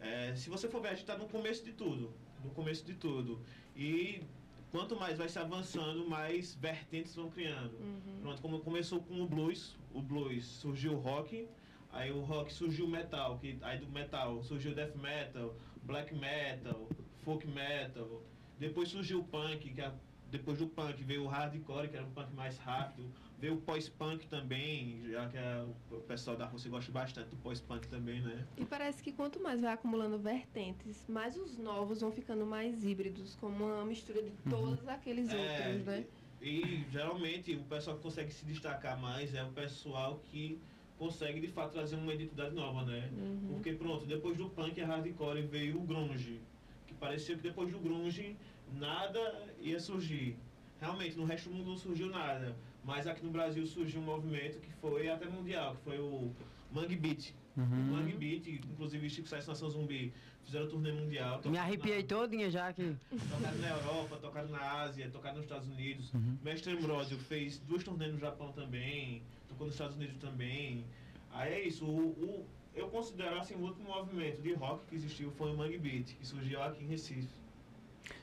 É, 0.00 0.34
se 0.34 0.48
você 0.50 0.68
for 0.68 0.80
ver, 0.80 0.88
a 0.88 0.94
gente 0.94 1.06
tá 1.06 1.16
no 1.16 1.28
começo 1.28 1.64
de 1.64 1.72
tudo. 1.72 2.12
No 2.44 2.50
começo 2.50 2.84
de 2.84 2.94
tudo. 2.94 3.40
E 3.76 4.22
quanto 4.70 4.96
mais 4.96 5.18
vai 5.18 5.28
se 5.28 5.38
avançando, 5.38 6.06
mais 6.08 6.54
vertentes 6.54 7.14
vão 7.14 7.30
criando. 7.30 7.76
Pronto, 8.22 8.40
como 8.42 8.60
começou 8.60 9.00
com 9.02 9.20
o 9.22 9.26
blues, 9.26 9.76
o 9.92 10.00
blues 10.02 10.44
surgiu 10.44 10.94
o 10.94 10.98
rock, 10.98 11.48
aí 11.92 12.10
o 12.10 12.20
rock 12.20 12.52
surgiu 12.52 12.86
o 12.86 12.88
metal, 12.88 13.38
que, 13.38 13.56
aí 13.62 13.78
do 13.78 13.86
metal 13.88 14.42
surgiu 14.42 14.72
o 14.72 14.74
death 14.74 14.94
metal, 14.96 15.54
black 15.82 16.14
metal, 16.14 16.88
folk 17.22 17.46
metal, 17.46 18.22
depois 18.58 18.88
surgiu 18.88 19.20
o 19.20 19.24
punk, 19.24 19.70
que 19.72 19.80
a- 19.80 19.94
depois 20.30 20.58
do 20.58 20.66
punk 20.66 21.02
veio 21.04 21.24
o 21.24 21.26
hardcore, 21.26 21.88
que 21.88 21.96
era 21.96 22.04
um 22.04 22.10
punk 22.10 22.32
mais 22.34 22.58
rápido, 22.58 23.08
veio 23.38 23.54
o 23.54 23.60
pós-punk 23.60 24.26
também, 24.26 25.02
já 25.10 25.28
que 25.28 25.36
a- 25.36 25.66
o 25.90 26.00
pessoal 26.00 26.36
da 26.36 26.46
Rússia 26.46 26.70
gosta 26.70 26.90
bastante 26.90 27.28
do 27.28 27.36
pós-punk 27.36 27.86
também, 27.88 28.20
né? 28.20 28.46
E 28.56 28.64
parece 28.64 29.02
que 29.02 29.12
quanto 29.12 29.40
mais 29.40 29.60
vai 29.60 29.72
acumulando 29.72 30.18
vertentes, 30.18 31.04
mais 31.08 31.36
os 31.36 31.56
novos 31.58 32.00
vão 32.00 32.10
ficando 32.10 32.44
mais 32.46 32.84
híbridos, 32.84 33.34
como 33.36 33.64
uma 33.64 33.84
mistura 33.84 34.22
de 34.22 34.30
todos 34.48 34.86
aqueles 34.88 35.32
É, 35.32 35.36
outros, 35.36 35.86
né? 35.86 36.04
E, 36.40 36.46
e, 36.48 36.86
geralmente 36.90 37.54
o 37.54 37.64
pessoal 37.64 37.96
que 37.96 38.02
consegue 38.02 38.32
se 38.32 38.44
destacar 38.44 38.98
mais 39.00 39.34
é 39.34 39.42
o 39.44 39.50
pessoal 39.52 40.20
que 40.30 40.58
consegue 40.98 41.40
de 41.40 41.48
fato 41.48 41.72
trazer 41.72 41.96
uma 41.96 42.14
identidade 42.14 42.54
nova, 42.54 42.84
né? 42.84 43.10
Uhum. 43.16 43.54
Porque 43.54 43.72
pronto, 43.72 44.06
depois 44.06 44.36
do 44.36 44.48
punk 44.48 44.78
e 44.78 44.82
hardcore 44.82 45.42
veio 45.42 45.78
o 45.78 45.82
grunge, 45.82 46.40
que 46.86 46.94
parecia 46.94 47.34
que 47.36 47.42
depois 47.42 47.70
do 47.72 47.78
grunge 47.78 48.36
nada 48.72 49.20
ia 49.60 49.78
surgir. 49.80 50.36
Realmente, 50.80 51.16
no 51.16 51.24
resto 51.24 51.48
do 51.48 51.54
mundo 51.56 51.70
não 51.70 51.76
surgiu 51.76 52.08
nada, 52.08 52.54
mas 52.84 53.06
aqui 53.06 53.24
no 53.24 53.30
Brasil 53.30 53.66
surgiu 53.66 54.00
um 54.00 54.04
movimento 54.04 54.58
que 54.60 54.70
foi 54.80 55.08
até 55.08 55.26
mundial, 55.26 55.76
que 55.76 55.82
foi 55.82 55.98
o 55.98 56.30
Mangue 56.72 56.96
Beat. 56.96 57.32
O 57.56 57.60
Uhum. 57.60 57.66
Mangue 57.92 58.14
Beat, 58.14 58.48
inclusive 58.48 59.08
Chico 59.08 59.28
Sainz 59.28 59.46
Nação 59.46 59.70
Zumbi, 59.70 60.12
fizeram 60.42 60.66
turnê 60.68 60.90
mundial. 60.90 61.40
Me 61.44 61.56
arrepiei 61.56 62.02
na- 62.02 62.08
todinha 62.08 62.50
já 62.50 62.68
aqui. 62.68 62.96
Tocaram 63.30 63.58
na 63.58 63.68
Europa, 63.68 64.16
tocaram 64.16 64.48
na 64.48 64.72
Ásia, 64.82 65.08
tocaram 65.08 65.36
nos 65.36 65.44
Estados 65.44 65.68
Unidos. 65.68 66.12
Uhum. 66.12 66.36
Mestre 66.42 66.72
Ambrosio 66.72 67.16
fez 67.16 67.60
duas 67.60 67.84
turnês 67.84 68.12
no 68.12 68.18
Japão 68.18 68.50
também, 68.52 69.22
tocou 69.48 69.66
nos 69.66 69.74
Estados 69.76 69.96
Unidos 69.96 70.16
também. 70.16 70.84
Aí 71.30 71.52
é 71.52 71.66
isso, 71.68 71.84
o, 71.86 72.08
o- 72.10 72.46
eu 72.74 72.88
considero 72.88 73.38
assim, 73.38 73.54
o 73.54 73.60
último 73.60 73.84
movimento 73.88 74.42
de 74.42 74.52
rock 74.54 74.84
que 74.86 74.96
existiu 74.96 75.30
foi 75.30 75.52
o 75.52 75.56
Mangue 75.56 75.78
Beat, 75.78 76.16
que 76.16 76.26
surgiu 76.26 76.60
aqui 76.60 76.82
em 76.82 76.88
Recife. 76.88 77.28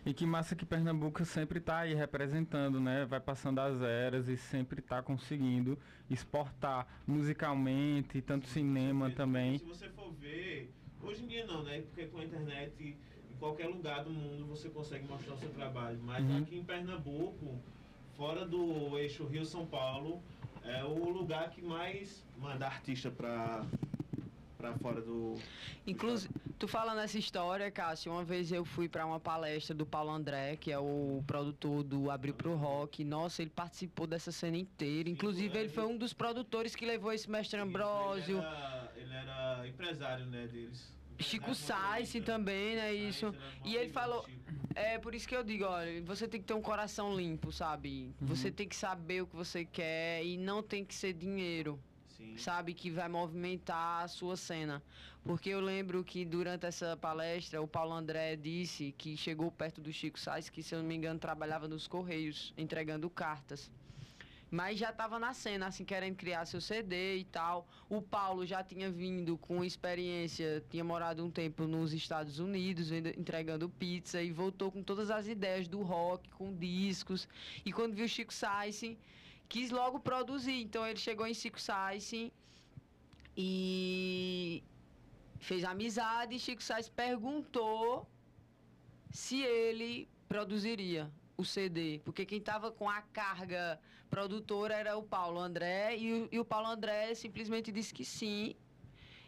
E 0.05 0.13
que 0.13 0.25
massa 0.25 0.55
que 0.55 0.65
Pernambuco 0.65 1.23
sempre 1.23 1.59
está 1.59 1.79
aí 1.79 1.93
representando, 1.93 2.79
né? 2.79 3.05
Vai 3.05 3.19
passando 3.19 3.59
as 3.59 3.81
eras 3.81 4.27
e 4.27 4.35
sempre 4.35 4.79
está 4.79 5.01
conseguindo 5.01 5.77
exportar 6.09 6.87
musicalmente, 7.05 8.19
tanto 8.21 8.47
cinema 8.47 9.09
Se- 9.09 9.15
também. 9.15 9.59
Se 9.59 9.65
você 9.65 9.89
for 9.89 10.11
ver, 10.13 10.71
hoje 11.03 11.23
em 11.23 11.27
dia 11.27 11.45
não, 11.45 11.63
né? 11.63 11.81
Porque 11.81 12.05
com 12.07 12.17
a 12.17 12.25
internet, 12.25 12.73
em 13.31 13.35
qualquer 13.37 13.67
lugar 13.67 14.03
do 14.03 14.09
mundo 14.09 14.45
você 14.47 14.69
consegue 14.69 15.07
mostrar 15.07 15.35
o 15.35 15.37
seu 15.37 15.49
trabalho. 15.49 15.99
Mas 16.03 16.25
Uhum. 16.25 16.37
aqui 16.39 16.57
em 16.57 16.63
Pernambuco, 16.63 17.59
fora 18.17 18.43
do 18.43 18.97
eixo 18.97 19.23
Rio-São 19.27 19.67
Paulo, 19.67 20.19
é 20.63 20.83
o 20.83 21.09
lugar 21.09 21.51
que 21.51 21.61
mais 21.61 22.25
manda 22.39 22.65
artista 22.65 23.11
pra, 23.11 23.63
pra 24.61 24.73
fora 24.75 25.01
do. 25.01 25.35
Inclusive, 25.85 26.31
tu 26.59 26.67
falando 26.67 26.99
essa 26.99 27.17
história, 27.17 27.69
Cássio, 27.71 28.11
uma 28.11 28.23
vez 28.23 28.51
eu 28.51 28.63
fui 28.63 28.87
pra 28.87 29.05
uma 29.05 29.19
palestra 29.19 29.75
do 29.75 29.85
Paulo 29.85 30.11
André, 30.11 30.55
que 30.55 30.71
é 30.71 30.77
o 30.77 31.23
produtor 31.25 31.83
do 31.83 32.11
Abril 32.11 32.35
pro 32.35 32.55
Rock. 32.55 33.03
Nossa, 33.03 33.41
ele 33.41 33.49
participou 33.49 34.05
dessa 34.05 34.31
cena 34.31 34.57
inteira. 34.57 35.09
Sim, 35.09 35.13
Inclusive, 35.13 35.57
é, 35.57 35.61
ele 35.61 35.69
foi 35.69 35.85
um 35.85 35.97
dos 35.97 36.13
produtores 36.13 36.75
que 36.75 36.85
levou 36.85 37.11
esse 37.11 37.29
mestre 37.29 37.59
Ele 37.59 37.67
Ambrósio. 37.67 38.37
era, 38.37 38.91
ele 38.95 39.13
era 39.13 39.67
empresário, 39.67 40.25
né, 40.27 40.47
deles. 40.47 40.93
Chico 41.19 41.53
Sainz 41.53 42.11
também, 42.25 42.75
né? 42.75 42.93
Isso. 42.93 43.33
E 43.65 43.75
ele 43.75 43.89
falou. 43.89 44.25
É 44.73 44.97
por 44.97 45.13
isso 45.13 45.27
que 45.27 45.35
eu 45.35 45.43
digo, 45.43 45.65
olha, 45.65 46.01
você 46.03 46.27
tem 46.27 46.39
que 46.39 46.47
ter 46.47 46.53
um 46.53 46.61
coração 46.61 47.15
limpo, 47.15 47.51
sabe? 47.51 48.13
Você 48.21 48.49
tem 48.49 48.67
que 48.67 48.75
saber 48.75 49.21
o 49.21 49.27
que 49.27 49.35
você 49.35 49.65
quer 49.65 50.23
e 50.23 50.37
não 50.37 50.63
tem 50.63 50.85
que 50.85 50.95
ser 50.95 51.13
dinheiro. 51.13 51.77
Sim, 52.21 52.37
sabe, 52.37 52.73
que 52.73 52.91
vai 52.91 53.09
movimentar 53.09 54.03
a 54.03 54.07
sua 54.07 54.37
cena. 54.37 54.81
Porque 55.23 55.49
eu 55.49 55.59
lembro 55.59 56.03
que 56.03 56.23
durante 56.23 56.65
essa 56.65 56.95
palestra 56.95 57.61
o 57.61 57.67
Paulo 57.67 57.93
André 57.93 58.35
disse 58.35 58.93
que 58.97 59.17
chegou 59.17 59.51
perto 59.51 59.81
do 59.81 59.91
Chico 59.91 60.19
Sainz, 60.19 60.49
que 60.49 60.61
se 60.61 60.75
eu 60.75 60.79
não 60.79 60.87
me 60.87 60.95
engano 60.95 61.19
trabalhava 61.19 61.67
nos 61.67 61.87
Correios, 61.87 62.53
entregando 62.57 63.09
cartas. 63.09 63.69
Mas 64.49 64.77
já 64.77 64.89
estava 64.89 65.17
na 65.17 65.33
cena, 65.33 65.67
assim, 65.67 65.85
querendo 65.85 66.17
criar 66.17 66.45
seu 66.45 66.59
CD 66.59 67.15
e 67.17 67.23
tal. 67.23 67.65
O 67.89 68.01
Paulo 68.01 68.45
já 68.45 68.61
tinha 68.61 68.91
vindo 68.91 69.37
com 69.37 69.63
experiência, 69.63 70.61
tinha 70.69 70.83
morado 70.83 71.23
um 71.23 71.31
tempo 71.31 71.65
nos 71.65 71.93
Estados 71.93 72.37
Unidos, 72.37 72.91
entregando 72.91 73.69
pizza, 73.69 74.21
e 74.21 74.29
voltou 74.29 74.69
com 74.69 74.83
todas 74.83 75.09
as 75.09 75.25
ideias 75.25 75.69
do 75.69 75.81
rock, 75.81 76.29
com 76.31 76.53
discos. 76.53 77.29
E 77.63 77.71
quando 77.71 77.95
viu 77.95 78.05
Chico 78.09 78.33
Sainz, 78.33 78.83
quis 79.51 79.69
logo 79.69 79.99
produzir. 79.99 80.59
Então 80.67 80.83
ele 80.87 81.01
chegou 81.07 81.25
em 81.27 81.35
Chico 81.41 81.59
Sainz 81.67 82.11
e 83.35 84.63
fez 85.47 85.63
amizade. 85.73 86.35
E 86.35 86.39
Chico 86.39 86.63
Sainz 86.63 86.87
perguntou 87.05 88.07
se 89.11 89.37
ele 89.41 90.07
produziria 90.27 91.03
o 91.35 91.43
CD, 91.43 91.99
porque 92.05 92.23
quem 92.25 92.39
estava 92.39 92.71
com 92.71 92.87
a 92.89 93.01
carga 93.19 93.63
produtora 94.09 94.73
era 94.83 94.97
o 94.97 95.03
Paulo 95.03 95.39
André 95.39 95.97
e 95.97 96.07
o, 96.13 96.29
e 96.31 96.39
o 96.39 96.45
Paulo 96.45 96.67
André 96.67 97.13
simplesmente 97.15 97.71
disse 97.71 97.93
que 97.93 98.05
sim. 98.05 98.55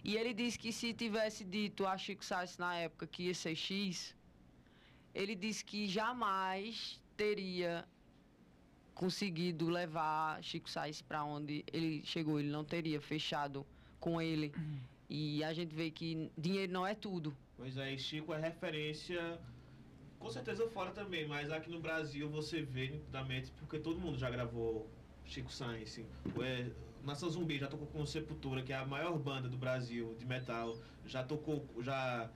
E 0.03 0.15
ele 0.17 0.34
disse 0.34 0.57
que 0.59 0.71
se 0.71 0.93
tivesse 0.93 1.43
dito 1.43 1.86
a 1.86 1.97
Chico 1.97 2.24
Sainz 2.24 2.57
na 2.57 2.76
época 2.76 3.07
que 3.07 3.24
ia 3.24 3.36
ser 3.43 3.55
X, 3.55 4.15
ele 5.13 5.36
disse 5.36 5.63
que 5.69 5.88
jamais 5.88 7.01
teria 7.17 7.86
conseguido 8.94 9.70
levar 9.70 10.41
Chico 10.44 10.70
Sainz 10.70 11.02
para 11.02 11.24
onde 11.24 11.64
ele 11.72 12.02
chegou. 12.04 12.39
Ele 12.39 12.50
não 12.50 12.64
teria 12.64 13.02
fechado 13.02 13.66
com 14.00 14.22
ele. 14.22 14.54
E 15.10 15.44
a 15.44 15.54
gente 15.54 15.76
vê 15.76 15.91
que 15.91 16.32
dinheiro 16.38 16.72
não 16.72 16.86
é 16.86 16.96
tudo. 16.96 17.36
Pois 17.58 17.78
é, 17.78 17.96
Chico 17.98 18.34
é 18.34 18.39
referência, 18.39 19.39
com 20.20 20.30
certeza 20.30 20.68
fora 20.70 20.91
também, 20.91 21.28
mas 21.28 21.52
aqui 21.52 21.70
no 21.70 21.80
Brasil 21.80 22.30
você 22.30 22.62
vê 22.62 22.89
nitidamente, 22.89 23.52
porque 23.52 23.78
todo 23.78 24.00
mundo 24.00 24.18
já 24.18 24.30
gravou 24.30 24.89
Chico 25.26 25.52
Sainz. 25.52 26.00
É, 26.41 26.72
Nação 27.04 27.30
Zumbi 27.30 27.60
já 27.60 27.68
tocou 27.68 27.88
com 27.88 28.06
Sepultura, 28.06 28.62
que 28.62 28.72
é 28.72 28.78
a 28.78 28.86
maior 28.86 29.18
banda 29.18 29.50
do 29.50 29.58
Brasil 29.58 30.16
de 30.18 30.26
metal. 30.26 30.78
Já 31.06 31.24
tocou, 31.24 31.68
já. 31.82 32.30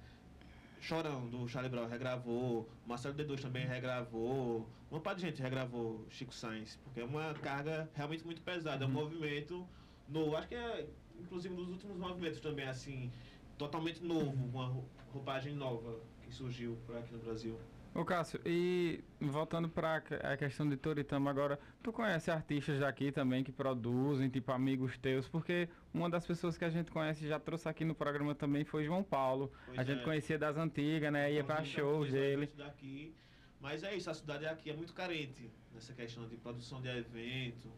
Chorão, 0.82 1.28
do 1.28 1.48
Charlie 1.48 1.70
Brown, 1.72 1.88
regravou. 1.88 2.70
Marcelo 2.86 3.16
D2 3.16 3.42
também 3.42 3.66
regravou. 3.66 4.68
Uma 4.90 5.00
par 5.02 5.16
de 5.16 5.22
gente 5.22 5.42
regravou 5.42 6.06
Chico 6.10 6.34
Sainz, 6.34 6.78
porque 6.84 7.00
é 7.02 7.04
uma 7.04 7.34
carga 7.36 7.90
realmente 7.94 8.24
muito 8.26 8.42
pesada. 8.42 8.86
É 8.86 8.88
um 8.88 8.92
movimento 8.92 9.68
novo. 10.08 10.36
Acho 10.38 10.48
que 10.48 10.56
é, 10.56 10.88
inclusive, 11.20 11.54
um 11.54 11.58
dos 11.58 11.70
últimos 11.70 11.98
movimentos 11.98 12.40
também, 12.40 12.68
assim, 12.68 13.12
totalmente 13.58 14.04
novo, 14.04 14.32
uma 14.46 14.68
rou- 14.68 14.86
roupagem 15.12 15.54
nova 15.54 16.00
que 16.24 16.32
surgiu 16.34 16.78
por 16.86 16.96
aqui 16.96 17.14
no 17.14 17.20
Brasil. 17.20 17.58
Ô 17.98 18.06
Cássio, 18.06 18.40
e 18.46 19.04
voltando 19.20 19.68
para 19.68 20.04
a 20.22 20.38
questão 20.38 20.70
de 20.70 20.78
Toritama 20.78 21.32
agora, 21.32 21.60
tu 21.82 21.92
conhece 21.92 22.30
artistas 22.30 22.80
daqui 22.80 23.12
também 23.12 23.44
que 23.44 23.52
produzem, 23.52 24.30
tipo 24.30 24.52
amigos 24.52 24.96
teus? 25.00 25.28
Porque 25.28 25.68
uma 25.92 26.08
das 26.08 26.24
pessoas 26.24 26.56
que 26.56 26.64
a 26.64 26.70
gente 26.70 26.92
conhece 26.92 27.28
já 27.28 27.40
trouxe 27.40 27.68
aqui 27.68 27.84
no 27.84 27.96
programa 27.96 28.36
também 28.36 28.64
foi 28.64 28.84
João 28.86 29.02
Paulo. 29.02 29.52
Pois 29.66 29.80
a 29.80 29.84
gente 29.84 30.02
é. 30.02 30.04
conhecia 30.04 30.38
das 30.38 30.58
antigas, 30.58 31.12
né? 31.12 31.34
Ia 31.34 31.42
Nós 31.42 31.68
shows 31.68 32.12
dele. 32.12 32.52
Daqui, 32.56 33.16
mas 33.60 33.84
é 33.84 33.96
isso, 33.96 34.12
a 34.12 34.14
cidade 34.14 34.46
aqui 34.46 34.70
é 34.70 34.76
muito 34.76 34.94
carente 34.94 35.50
nessa 35.74 35.92
questão 35.92 36.28
de 36.28 36.38
produção 36.38 36.80
de 36.80 36.90
evento, 36.90 37.72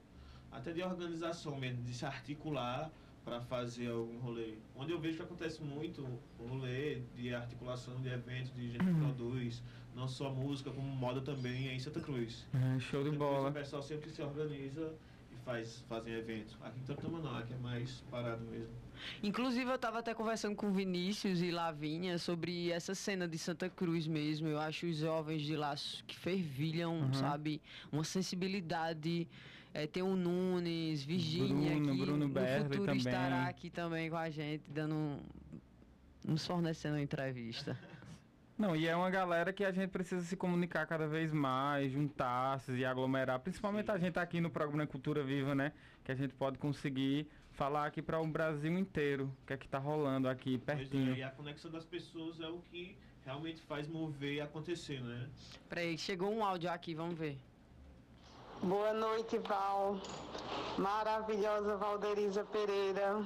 até 0.51 0.73
de 0.73 0.83
organização 0.83 1.55
mesmo, 1.55 1.81
de 1.81 1.93
se 1.93 2.05
articular 2.05 2.91
para 3.23 3.41
fazer 3.41 3.89
algum 3.89 4.17
rolê. 4.19 4.55
Onde 4.75 4.91
eu 4.91 4.99
vejo 4.99 5.17
que 5.17 5.23
acontece 5.23 5.61
muito 5.63 6.01
o 6.39 6.47
rolê 6.47 7.01
de 7.15 7.33
articulação 7.33 7.99
de 8.01 8.09
eventos, 8.09 8.53
de 8.53 8.71
gente 8.71 8.83
que 8.83 8.89
Uhum. 8.89 8.99
produz, 8.99 9.61
não 9.95 10.07
só 10.07 10.31
música, 10.33 10.71
como 10.71 10.87
moda 10.87 11.21
também 11.21 11.67
é 11.69 11.73
em 11.75 11.79
Santa 11.79 11.99
Cruz. 11.99 12.47
É, 12.53 12.79
show 12.79 13.03
de 13.03 13.09
Santa 13.11 13.17
Cruz, 13.17 13.17
bola. 13.17 13.49
O 13.49 13.53
pessoal 13.53 13.83
sempre 13.83 14.09
se 14.09 14.21
organiza 14.21 14.93
e 15.31 15.35
faz, 15.45 15.81
fazem 15.87 16.13
evento. 16.13 16.57
Aqui 16.61 16.79
em 16.79 16.83
Toritama 16.83 17.19
não, 17.19 17.37
aqui 17.37 17.53
é 17.53 17.57
mais 17.57 18.01
parado 18.09 18.43
mesmo. 18.45 18.73
Inclusive, 19.23 19.69
eu 19.69 19.75
estava 19.75 19.99
até 19.99 20.13
conversando 20.13 20.55
com 20.55 20.73
Vinícius 20.73 21.41
e 21.41 21.51
Lavínia 21.51 22.17
sobre 22.17 22.69
essa 22.71 22.93
cena 22.93 23.27
de 23.27 23.37
Santa 23.37 23.69
Cruz 23.69 24.05
mesmo. 24.07 24.47
Eu 24.47 24.59
acho 24.59 24.87
os 24.87 24.97
jovens 24.97 25.41
de 25.41 25.55
lá 25.55 25.73
que 26.05 26.17
fervilham, 26.17 26.99
Uhum. 27.01 27.13
sabe? 27.13 27.61
Uma 27.91 28.03
sensibilidade. 28.03 29.27
É, 29.73 29.85
tem 29.85 30.01
o 30.01 30.15
Nunes, 30.15 31.03
Virgínia, 31.03 31.75
Bruno, 31.75 31.91
que 31.91 32.01
Bruno 32.01 32.17
no 32.17 32.29
Berli 32.29 32.63
futuro 32.63 32.85
também. 32.85 32.97
estará 32.97 33.43
aqui 33.47 33.69
também 33.69 34.09
com 34.09 34.17
a 34.17 34.29
gente, 34.29 34.63
dando 34.69 34.95
um- 34.95 35.19
nos 36.25 36.45
fornecendo 36.45 36.95
uma 36.95 37.01
entrevista. 37.01 37.77
Não, 38.57 38.75
e 38.75 38.87
é 38.87 38.95
uma 38.95 39.09
galera 39.09 39.53
que 39.53 39.63
a 39.63 39.71
gente 39.71 39.89
precisa 39.89 40.21
se 40.25 40.35
comunicar 40.35 40.85
cada 40.85 41.07
vez 41.07 41.31
mais, 41.31 41.91
juntar-se 41.93 42.73
e 42.73 42.83
aglomerar. 42.83 43.39
Principalmente 43.39 43.85
Sim. 43.85 43.91
a 43.93 43.97
gente 43.97 44.19
aqui 44.19 44.41
no 44.41 44.49
programa 44.49 44.85
Cultura 44.85 45.23
Viva, 45.23 45.55
né? 45.55 45.71
Que 46.03 46.11
a 46.11 46.15
gente 46.15 46.33
pode 46.33 46.57
conseguir 46.57 47.27
falar 47.51 47.85
aqui 47.85 48.01
para 48.01 48.19
o 48.19 48.27
Brasil 48.27 48.77
inteiro 48.77 49.31
o 49.43 49.45
que 49.45 49.53
é 49.53 49.57
que 49.57 49.67
tá 49.67 49.77
rolando 49.77 50.27
aqui 50.27 50.57
Pois 50.65 50.77
pertinho. 50.79 51.13
é, 51.13 51.19
e 51.19 51.23
a 51.23 51.29
conexão 51.29 51.71
das 51.71 51.85
pessoas 51.85 52.39
é 52.41 52.47
o 52.49 52.59
que 52.59 52.97
realmente 53.23 53.61
faz 53.61 53.87
mover 53.87 54.33
e 54.33 54.41
acontecer, 54.41 54.99
né? 55.01 55.29
Peraí, 55.69 55.97
chegou 55.97 56.33
um 56.33 56.43
áudio 56.43 56.69
aqui, 56.69 56.93
vamos 56.93 57.17
ver. 57.17 57.37
Boa 58.61 58.91
noite, 58.91 59.37
Val. 59.37 59.95
Maravilhosa 60.77 61.77
Valderiza 61.77 62.43
Pereira. 62.43 63.21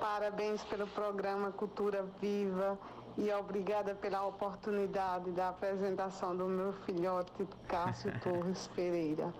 Parabéns 0.00 0.64
pelo 0.64 0.84
programa 0.88 1.52
Cultura 1.52 2.04
Viva 2.20 2.76
e 3.16 3.30
obrigada 3.32 3.94
pela 3.94 4.26
oportunidade 4.26 5.30
da 5.30 5.50
apresentação 5.50 6.36
do 6.36 6.46
meu 6.46 6.72
filhote 6.72 7.46
Cássio 7.68 8.12
Torres 8.18 8.66
Pereira. 8.74 9.32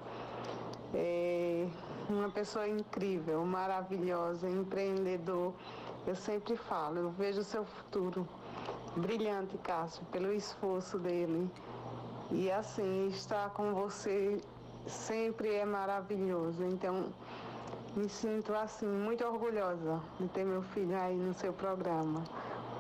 É 0.95 1.66
uma 2.09 2.30
pessoa 2.30 2.68
incrível, 2.68 3.45
maravilhosa, 3.45 4.49
empreendedor. 4.49 5.53
Eu 6.07 6.14
sempre 6.14 6.57
falo, 6.57 6.99
eu 6.99 7.11
vejo 7.11 7.41
o 7.41 7.45
seu 7.45 7.64
futuro 7.64 8.26
brilhante, 8.97 9.59
Cássio, 9.59 10.05
pelo 10.12 10.32
esforço 10.32 10.97
dele. 10.97 11.51
E 12.30 12.51
assim, 12.53 13.09
estar 13.09 13.51
com 13.51 13.74
você 13.74 14.41
sempre 14.87 15.53
é 15.55 15.64
maravilhoso. 15.64 16.64
Então, 16.64 17.12
me 17.97 18.09
sinto 18.09 18.55
assim 18.55 18.87
muito 18.87 19.24
orgulhosa 19.24 20.01
de 20.20 20.28
ter 20.28 20.45
meu 20.45 20.62
filho 20.62 20.97
aí 20.99 21.16
no 21.16 21.34
seu 21.34 21.53
programa. 21.53 22.24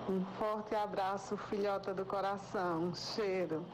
Um 0.08 0.24
forte 0.38 0.74
abraço, 0.74 1.36
filhota 1.36 1.92
do 1.92 2.04
coração. 2.04 2.84
Um 2.84 2.94
cheiro. 2.94 3.64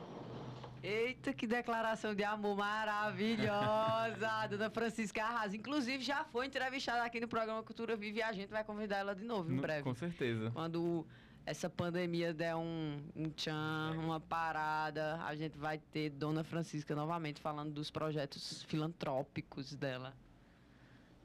Eita, 0.82 1.32
que 1.32 1.46
declaração 1.46 2.12
de 2.14 2.24
amor 2.24 2.56
maravilhosa! 2.56 4.46
Dona 4.50 4.68
Francisca 4.70 5.22
Arrasa. 5.22 5.56
Inclusive, 5.56 6.02
já 6.02 6.24
foi 6.24 6.46
entrevistada 6.46 7.04
aqui 7.04 7.20
no 7.20 7.28
programa 7.28 7.62
Cultura 7.62 7.94
Vive 7.94 8.18
e 8.18 8.22
a 8.22 8.32
gente 8.32 8.50
vai 8.50 8.64
convidar 8.64 8.96
ela 8.98 9.14
de 9.14 9.24
novo 9.24 9.52
em 9.52 9.56
No- 9.56 9.62
breve. 9.62 9.82
Com 9.84 9.94
certeza. 9.94 10.50
Quando 10.52 11.06
essa 11.44 11.68
pandemia 11.68 12.32
der 12.32 12.56
um, 12.56 12.98
um 13.16 13.30
tchan, 13.30 13.94
uma 13.98 14.20
parada, 14.20 15.20
a 15.24 15.34
gente 15.34 15.58
vai 15.58 15.78
ter 15.78 16.10
Dona 16.10 16.44
Francisca 16.44 16.94
novamente 16.94 17.40
falando 17.40 17.72
dos 17.72 17.90
projetos 17.90 18.62
filantrópicos 18.64 19.74
dela. 19.74 20.14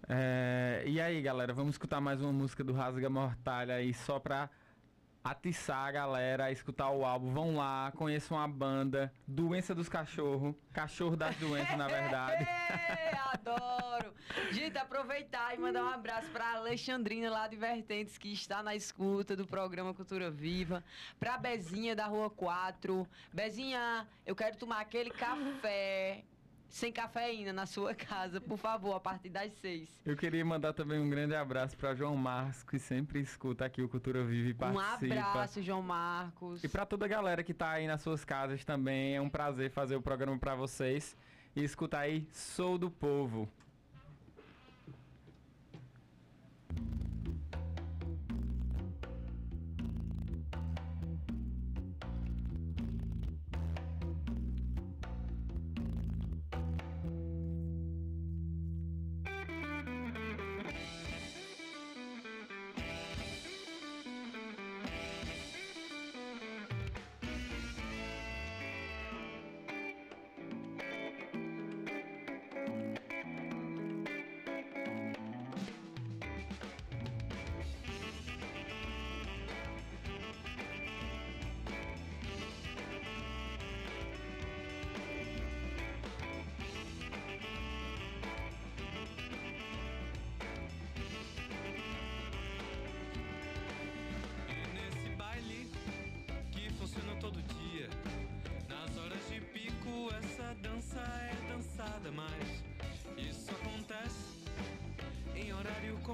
É, 0.07 0.83
e 0.85 1.01
aí, 1.01 1.21
galera, 1.21 1.53
vamos 1.53 1.75
escutar 1.75 1.99
mais 1.99 2.21
uma 2.21 2.31
música 2.31 2.63
do 2.63 2.73
Rasga 2.73 3.09
Mortalha 3.09 3.75
aí 3.75 3.93
só 3.93 4.19
pra 4.19 4.49
atiçar 5.31 5.87
a 5.87 5.91
galera 5.91 6.45
a 6.45 6.51
escutar 6.51 6.89
o 6.89 7.05
álbum. 7.05 7.31
Vão 7.31 7.55
lá, 7.55 7.91
conheçam 7.95 8.39
a 8.39 8.47
banda 8.47 9.11
Doença 9.27 9.73
dos 9.73 9.89
Cachorros. 9.89 10.55
Cachorro 10.73 11.15
das 11.15 11.35
Doenças, 11.37 11.77
na 11.77 11.87
verdade. 11.87 12.47
Adoro! 13.33 14.13
Gente, 14.51 14.77
aproveitar 14.77 15.55
e 15.55 15.59
mandar 15.59 15.83
um 15.83 15.89
abraço 15.89 16.29
pra 16.29 16.55
Alexandrina 16.55 17.29
lá 17.29 17.47
de 17.47 17.55
Vertentes, 17.55 18.17
que 18.17 18.31
está 18.31 18.61
na 18.61 18.75
escuta 18.75 19.35
do 19.35 19.45
programa 19.45 19.93
Cultura 19.93 20.29
Viva. 20.29 20.83
Pra 21.19 21.37
Bezinha 21.37 21.95
da 21.95 22.05
Rua 22.05 22.29
4. 22.29 23.07
Bezinha, 23.33 24.07
eu 24.25 24.35
quero 24.35 24.57
tomar 24.57 24.81
aquele 24.81 25.09
café 25.09 26.23
sem 26.69 26.91
cafeína 26.91 27.51
na 27.53 27.65
sua 27.65 27.93
casa, 27.95 28.39
por 28.41 28.57
favor, 28.57 28.93
a 28.95 28.99
partir 28.99 29.29
das 29.29 29.51
seis. 29.53 29.89
Eu 30.05 30.15
queria 30.15 30.43
mandar 30.45 30.73
também 30.73 30.99
um 30.99 31.09
grande 31.09 31.33
abraço 31.35 31.75
pra 31.77 31.95
João 31.95 32.15
Marcos, 32.15 32.63
que 32.63 32.77
sempre 32.79 33.19
escuta 33.19 33.65
aqui 33.65 33.81
o 33.81 33.89
Cultura 33.89 34.23
Vive 34.23 34.49
e 34.49 34.53
Um 34.53 34.55
participa. 34.55 35.15
abraço, 35.21 35.61
João 35.61 35.81
Marcos. 35.81 36.63
E 36.63 36.67
pra 36.67 36.85
toda 36.85 37.05
a 37.05 37.07
galera 37.07 37.43
que 37.43 37.53
tá 37.53 37.71
aí 37.71 37.87
nas 37.87 38.01
suas 38.01 38.23
casas 38.25 38.63
também, 38.65 39.15
é 39.15 39.21
um 39.21 39.29
prazer 39.29 39.71
fazer 39.71 39.95
o 39.95 40.01
programa 40.01 40.37
pra 40.37 40.55
vocês. 40.55 41.15
E 41.55 41.63
escuta 41.63 41.97
aí, 41.97 42.27
Sou 42.31 42.77
do 42.77 42.91
Povo. 42.91 43.49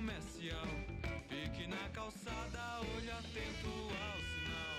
Comercial. 0.04 0.68
Fique 1.30 1.66
na 1.66 1.90
calçada, 1.94 2.82
olho 2.94 3.14
atento 3.14 3.70
ao 4.04 4.20
sinal. 4.32 4.76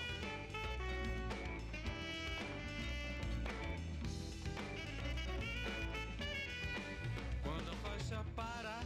Quando 7.41 7.69
a 7.71 7.75
faixa 7.77 8.23
parar 8.35 8.83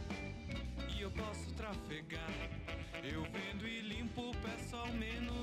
e 0.96 1.02
eu 1.02 1.10
posso 1.10 1.52
trafegar, 1.52 2.30
eu 3.04 3.22
vendo 3.24 3.68
e 3.68 3.80
limpo, 3.80 4.34
peço 4.42 4.76
ao 4.76 4.90
menos 4.94 5.39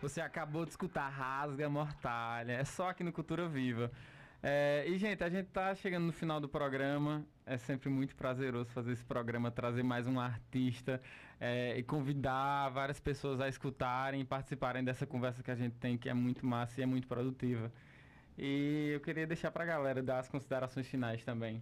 Você 0.00 0.20
acabou 0.20 0.64
de 0.64 0.70
escutar 0.70 1.08
Rasga 1.08 1.68
Mortalha. 1.68 2.52
É 2.52 2.64
só 2.64 2.90
aqui 2.90 3.02
no 3.02 3.12
Cultura 3.12 3.48
Viva. 3.48 3.90
É, 4.40 4.84
e, 4.86 4.96
gente, 4.96 5.24
a 5.24 5.28
gente 5.28 5.48
tá 5.48 5.74
chegando 5.74 6.04
no 6.06 6.12
final 6.12 6.40
do 6.40 6.48
programa. 6.48 7.26
É 7.44 7.56
sempre 7.56 7.88
muito 7.88 8.14
prazeroso 8.14 8.70
fazer 8.70 8.92
esse 8.92 9.04
programa, 9.04 9.50
trazer 9.50 9.82
mais 9.82 10.06
um 10.06 10.20
artista 10.20 11.02
é, 11.40 11.76
e 11.76 11.82
convidar 11.82 12.68
várias 12.68 13.00
pessoas 13.00 13.40
a 13.40 13.48
escutarem 13.48 14.20
e 14.20 14.24
participarem 14.24 14.84
dessa 14.84 15.04
conversa 15.04 15.42
que 15.42 15.50
a 15.50 15.56
gente 15.56 15.74
tem, 15.76 15.98
que 15.98 16.08
é 16.08 16.14
muito 16.14 16.46
massa 16.46 16.80
e 16.80 16.84
é 16.84 16.86
muito 16.86 17.08
produtiva. 17.08 17.72
E 18.36 18.90
eu 18.94 19.00
queria 19.00 19.26
deixar 19.26 19.50
pra 19.50 19.64
galera 19.64 20.00
dar 20.00 20.20
as 20.20 20.28
considerações 20.28 20.86
finais 20.86 21.24
também. 21.24 21.60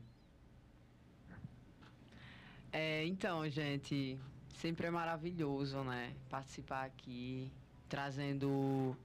É, 2.71 3.07
então, 3.07 3.49
gente, 3.49 4.19
sempre 4.57 4.89
é 4.89 4.91
maravilhoso, 4.91 5.83
né? 5.83 6.13
Participar 6.29 6.85
aqui, 6.85 7.51
trazendo 7.89 8.97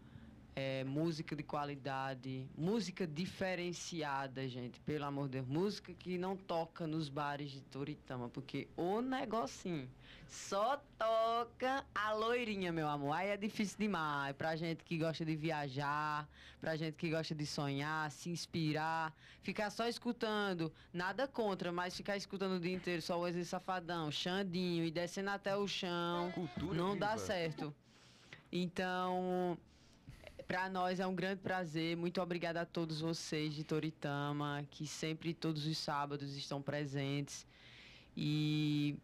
é, 0.55 0.83
música 0.83 1.35
de 1.35 1.43
qualidade, 1.43 2.45
música 2.57 3.07
diferenciada, 3.07 4.47
gente, 4.47 4.79
pelo 4.81 5.05
amor 5.05 5.25
de 5.25 5.33
Deus. 5.33 5.47
Música 5.47 5.93
que 5.93 6.17
não 6.17 6.35
toca 6.35 6.85
nos 6.85 7.09
bares 7.09 7.51
de 7.51 7.61
Toritama, 7.61 8.29
porque 8.29 8.67
o 8.75 9.01
negocinho 9.01 9.89
só 10.27 10.81
toca 10.97 11.85
a 11.93 12.13
loirinha, 12.13 12.71
meu 12.71 12.87
amor. 12.87 13.13
Aí 13.13 13.29
é 13.29 13.37
difícil 13.37 13.77
demais. 13.77 14.35
Pra 14.35 14.55
gente 14.55 14.83
que 14.83 14.97
gosta 14.97 15.25
de 15.25 15.35
viajar, 15.35 16.27
pra 16.59 16.75
gente 16.75 16.95
que 16.95 17.09
gosta 17.09 17.33
de 17.35 17.45
sonhar, 17.45 18.09
se 18.11 18.29
inspirar, 18.29 19.13
ficar 19.41 19.69
só 19.69 19.87
escutando, 19.87 20.71
nada 20.93 21.27
contra, 21.27 21.71
mas 21.71 21.95
ficar 21.95 22.15
escutando 22.17 22.53
o 22.53 22.59
dia 22.59 22.73
inteiro 22.73 23.01
só 23.01 23.17
o 23.17 23.21
Wesley 23.21 23.45
Safadão, 23.45 24.11
Xandinho 24.11 24.85
e 24.85 24.91
descendo 24.91 25.29
até 25.31 25.55
o 25.55 25.67
chão, 25.67 26.31
Cultura 26.31 26.77
não 26.77 26.97
dá 26.97 27.15
viva. 27.15 27.25
certo. 27.25 27.75
Então, 28.51 29.57
para 30.45 30.69
nós 30.69 30.99
é 30.99 31.07
um 31.07 31.15
grande 31.15 31.39
prazer. 31.41 31.95
Muito 31.95 32.21
obrigada 32.21 32.61
a 32.61 32.65
todos 32.65 32.99
vocês 32.99 33.53
de 33.53 33.63
Toritama, 33.63 34.65
que 34.69 34.85
sempre 34.85 35.33
todos 35.33 35.65
os 35.65 35.77
sábados 35.77 36.35
estão 36.35 36.61
presentes. 36.61 37.47
E 38.15 38.97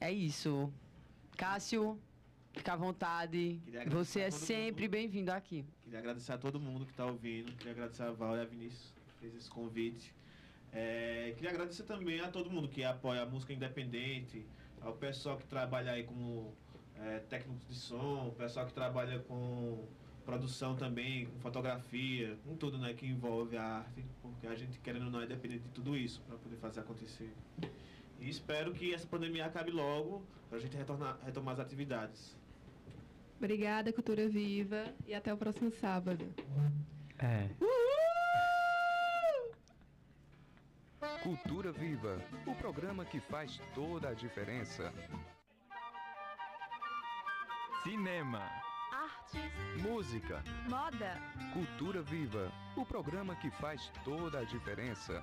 é 0.00 0.12
isso. 0.12 0.72
Cássio, 1.36 1.98
fica 2.52 2.74
à 2.74 2.76
vontade. 2.76 3.60
Você 3.88 4.20
é 4.20 4.30
sempre 4.30 4.86
bem-vindo 4.86 5.32
aqui. 5.32 5.64
Queria 5.82 5.98
agradecer 5.98 6.32
a 6.32 6.38
todo 6.38 6.60
mundo 6.60 6.84
que 6.84 6.92
está 6.92 7.06
ouvindo. 7.06 7.50
Queria 7.56 7.72
agradecer 7.72 8.04
a 8.04 8.12
Val 8.12 8.36
e 8.36 8.40
a 8.40 8.44
Vinícius 8.44 8.92
que 8.92 9.12
fez 9.20 9.34
esse 9.34 9.50
convite. 9.50 10.14
É, 10.72 11.32
queria 11.34 11.50
agradecer 11.50 11.82
também 11.82 12.20
a 12.20 12.28
todo 12.28 12.48
mundo 12.48 12.68
que 12.68 12.84
apoia 12.84 13.22
a 13.22 13.26
música 13.26 13.52
independente, 13.52 14.46
ao 14.80 14.92
pessoal 14.94 15.36
que 15.36 15.46
trabalha 15.46 15.92
aí 15.92 16.04
como 16.04 16.54
é, 17.00 17.18
técnicos 17.20 17.66
de 17.68 17.74
som, 17.74 18.34
pessoal 18.36 18.66
que 18.66 18.72
trabalha 18.72 19.18
com 19.20 19.86
produção 20.24 20.74
também, 20.74 21.26
com 21.26 21.38
fotografia, 21.38 22.36
com 22.44 22.56
tudo 22.56 22.78
né, 22.78 22.94
que 22.94 23.06
envolve 23.06 23.56
a 23.56 23.62
arte, 23.62 24.04
porque 24.22 24.46
a 24.46 24.54
gente 24.54 24.78
querendo 24.80 25.06
ou 25.06 25.10
não 25.10 25.20
é 25.20 25.26
dependente 25.26 25.64
de 25.64 25.70
tudo 25.70 25.96
isso 25.96 26.22
para 26.22 26.36
poder 26.38 26.56
fazer 26.56 26.80
acontecer. 26.80 27.30
E 28.18 28.28
espero 28.28 28.72
que 28.72 28.94
essa 28.94 29.06
pandemia 29.06 29.44
acabe 29.44 29.70
logo 29.70 30.24
para 30.48 30.58
a 30.58 30.60
gente 30.60 30.76
retornar, 30.76 31.18
retomar 31.24 31.54
as 31.54 31.60
atividades. 31.60 32.36
Obrigada, 33.36 33.92
Cultura 33.92 34.28
Viva, 34.28 34.86
e 35.06 35.12
até 35.12 35.32
o 35.32 35.36
próximo 35.36 35.70
sábado. 35.70 36.24
É. 37.18 37.50
Cultura 41.22 41.72
Viva, 41.72 42.18
o 42.46 42.54
programa 42.54 43.04
que 43.04 43.20
faz 43.20 43.60
toda 43.74 44.08
a 44.08 44.14
diferença. 44.14 44.92
Cinema. 47.84 48.40
Artes, 48.90 49.82
Música, 49.82 50.42
moda, 50.70 51.20
Cultura 51.52 52.00
Viva, 52.00 52.50
o 52.74 52.86
programa 52.86 53.36
que 53.36 53.50
faz 53.50 53.92
toda 54.02 54.38
a 54.38 54.44
diferença. 54.44 55.22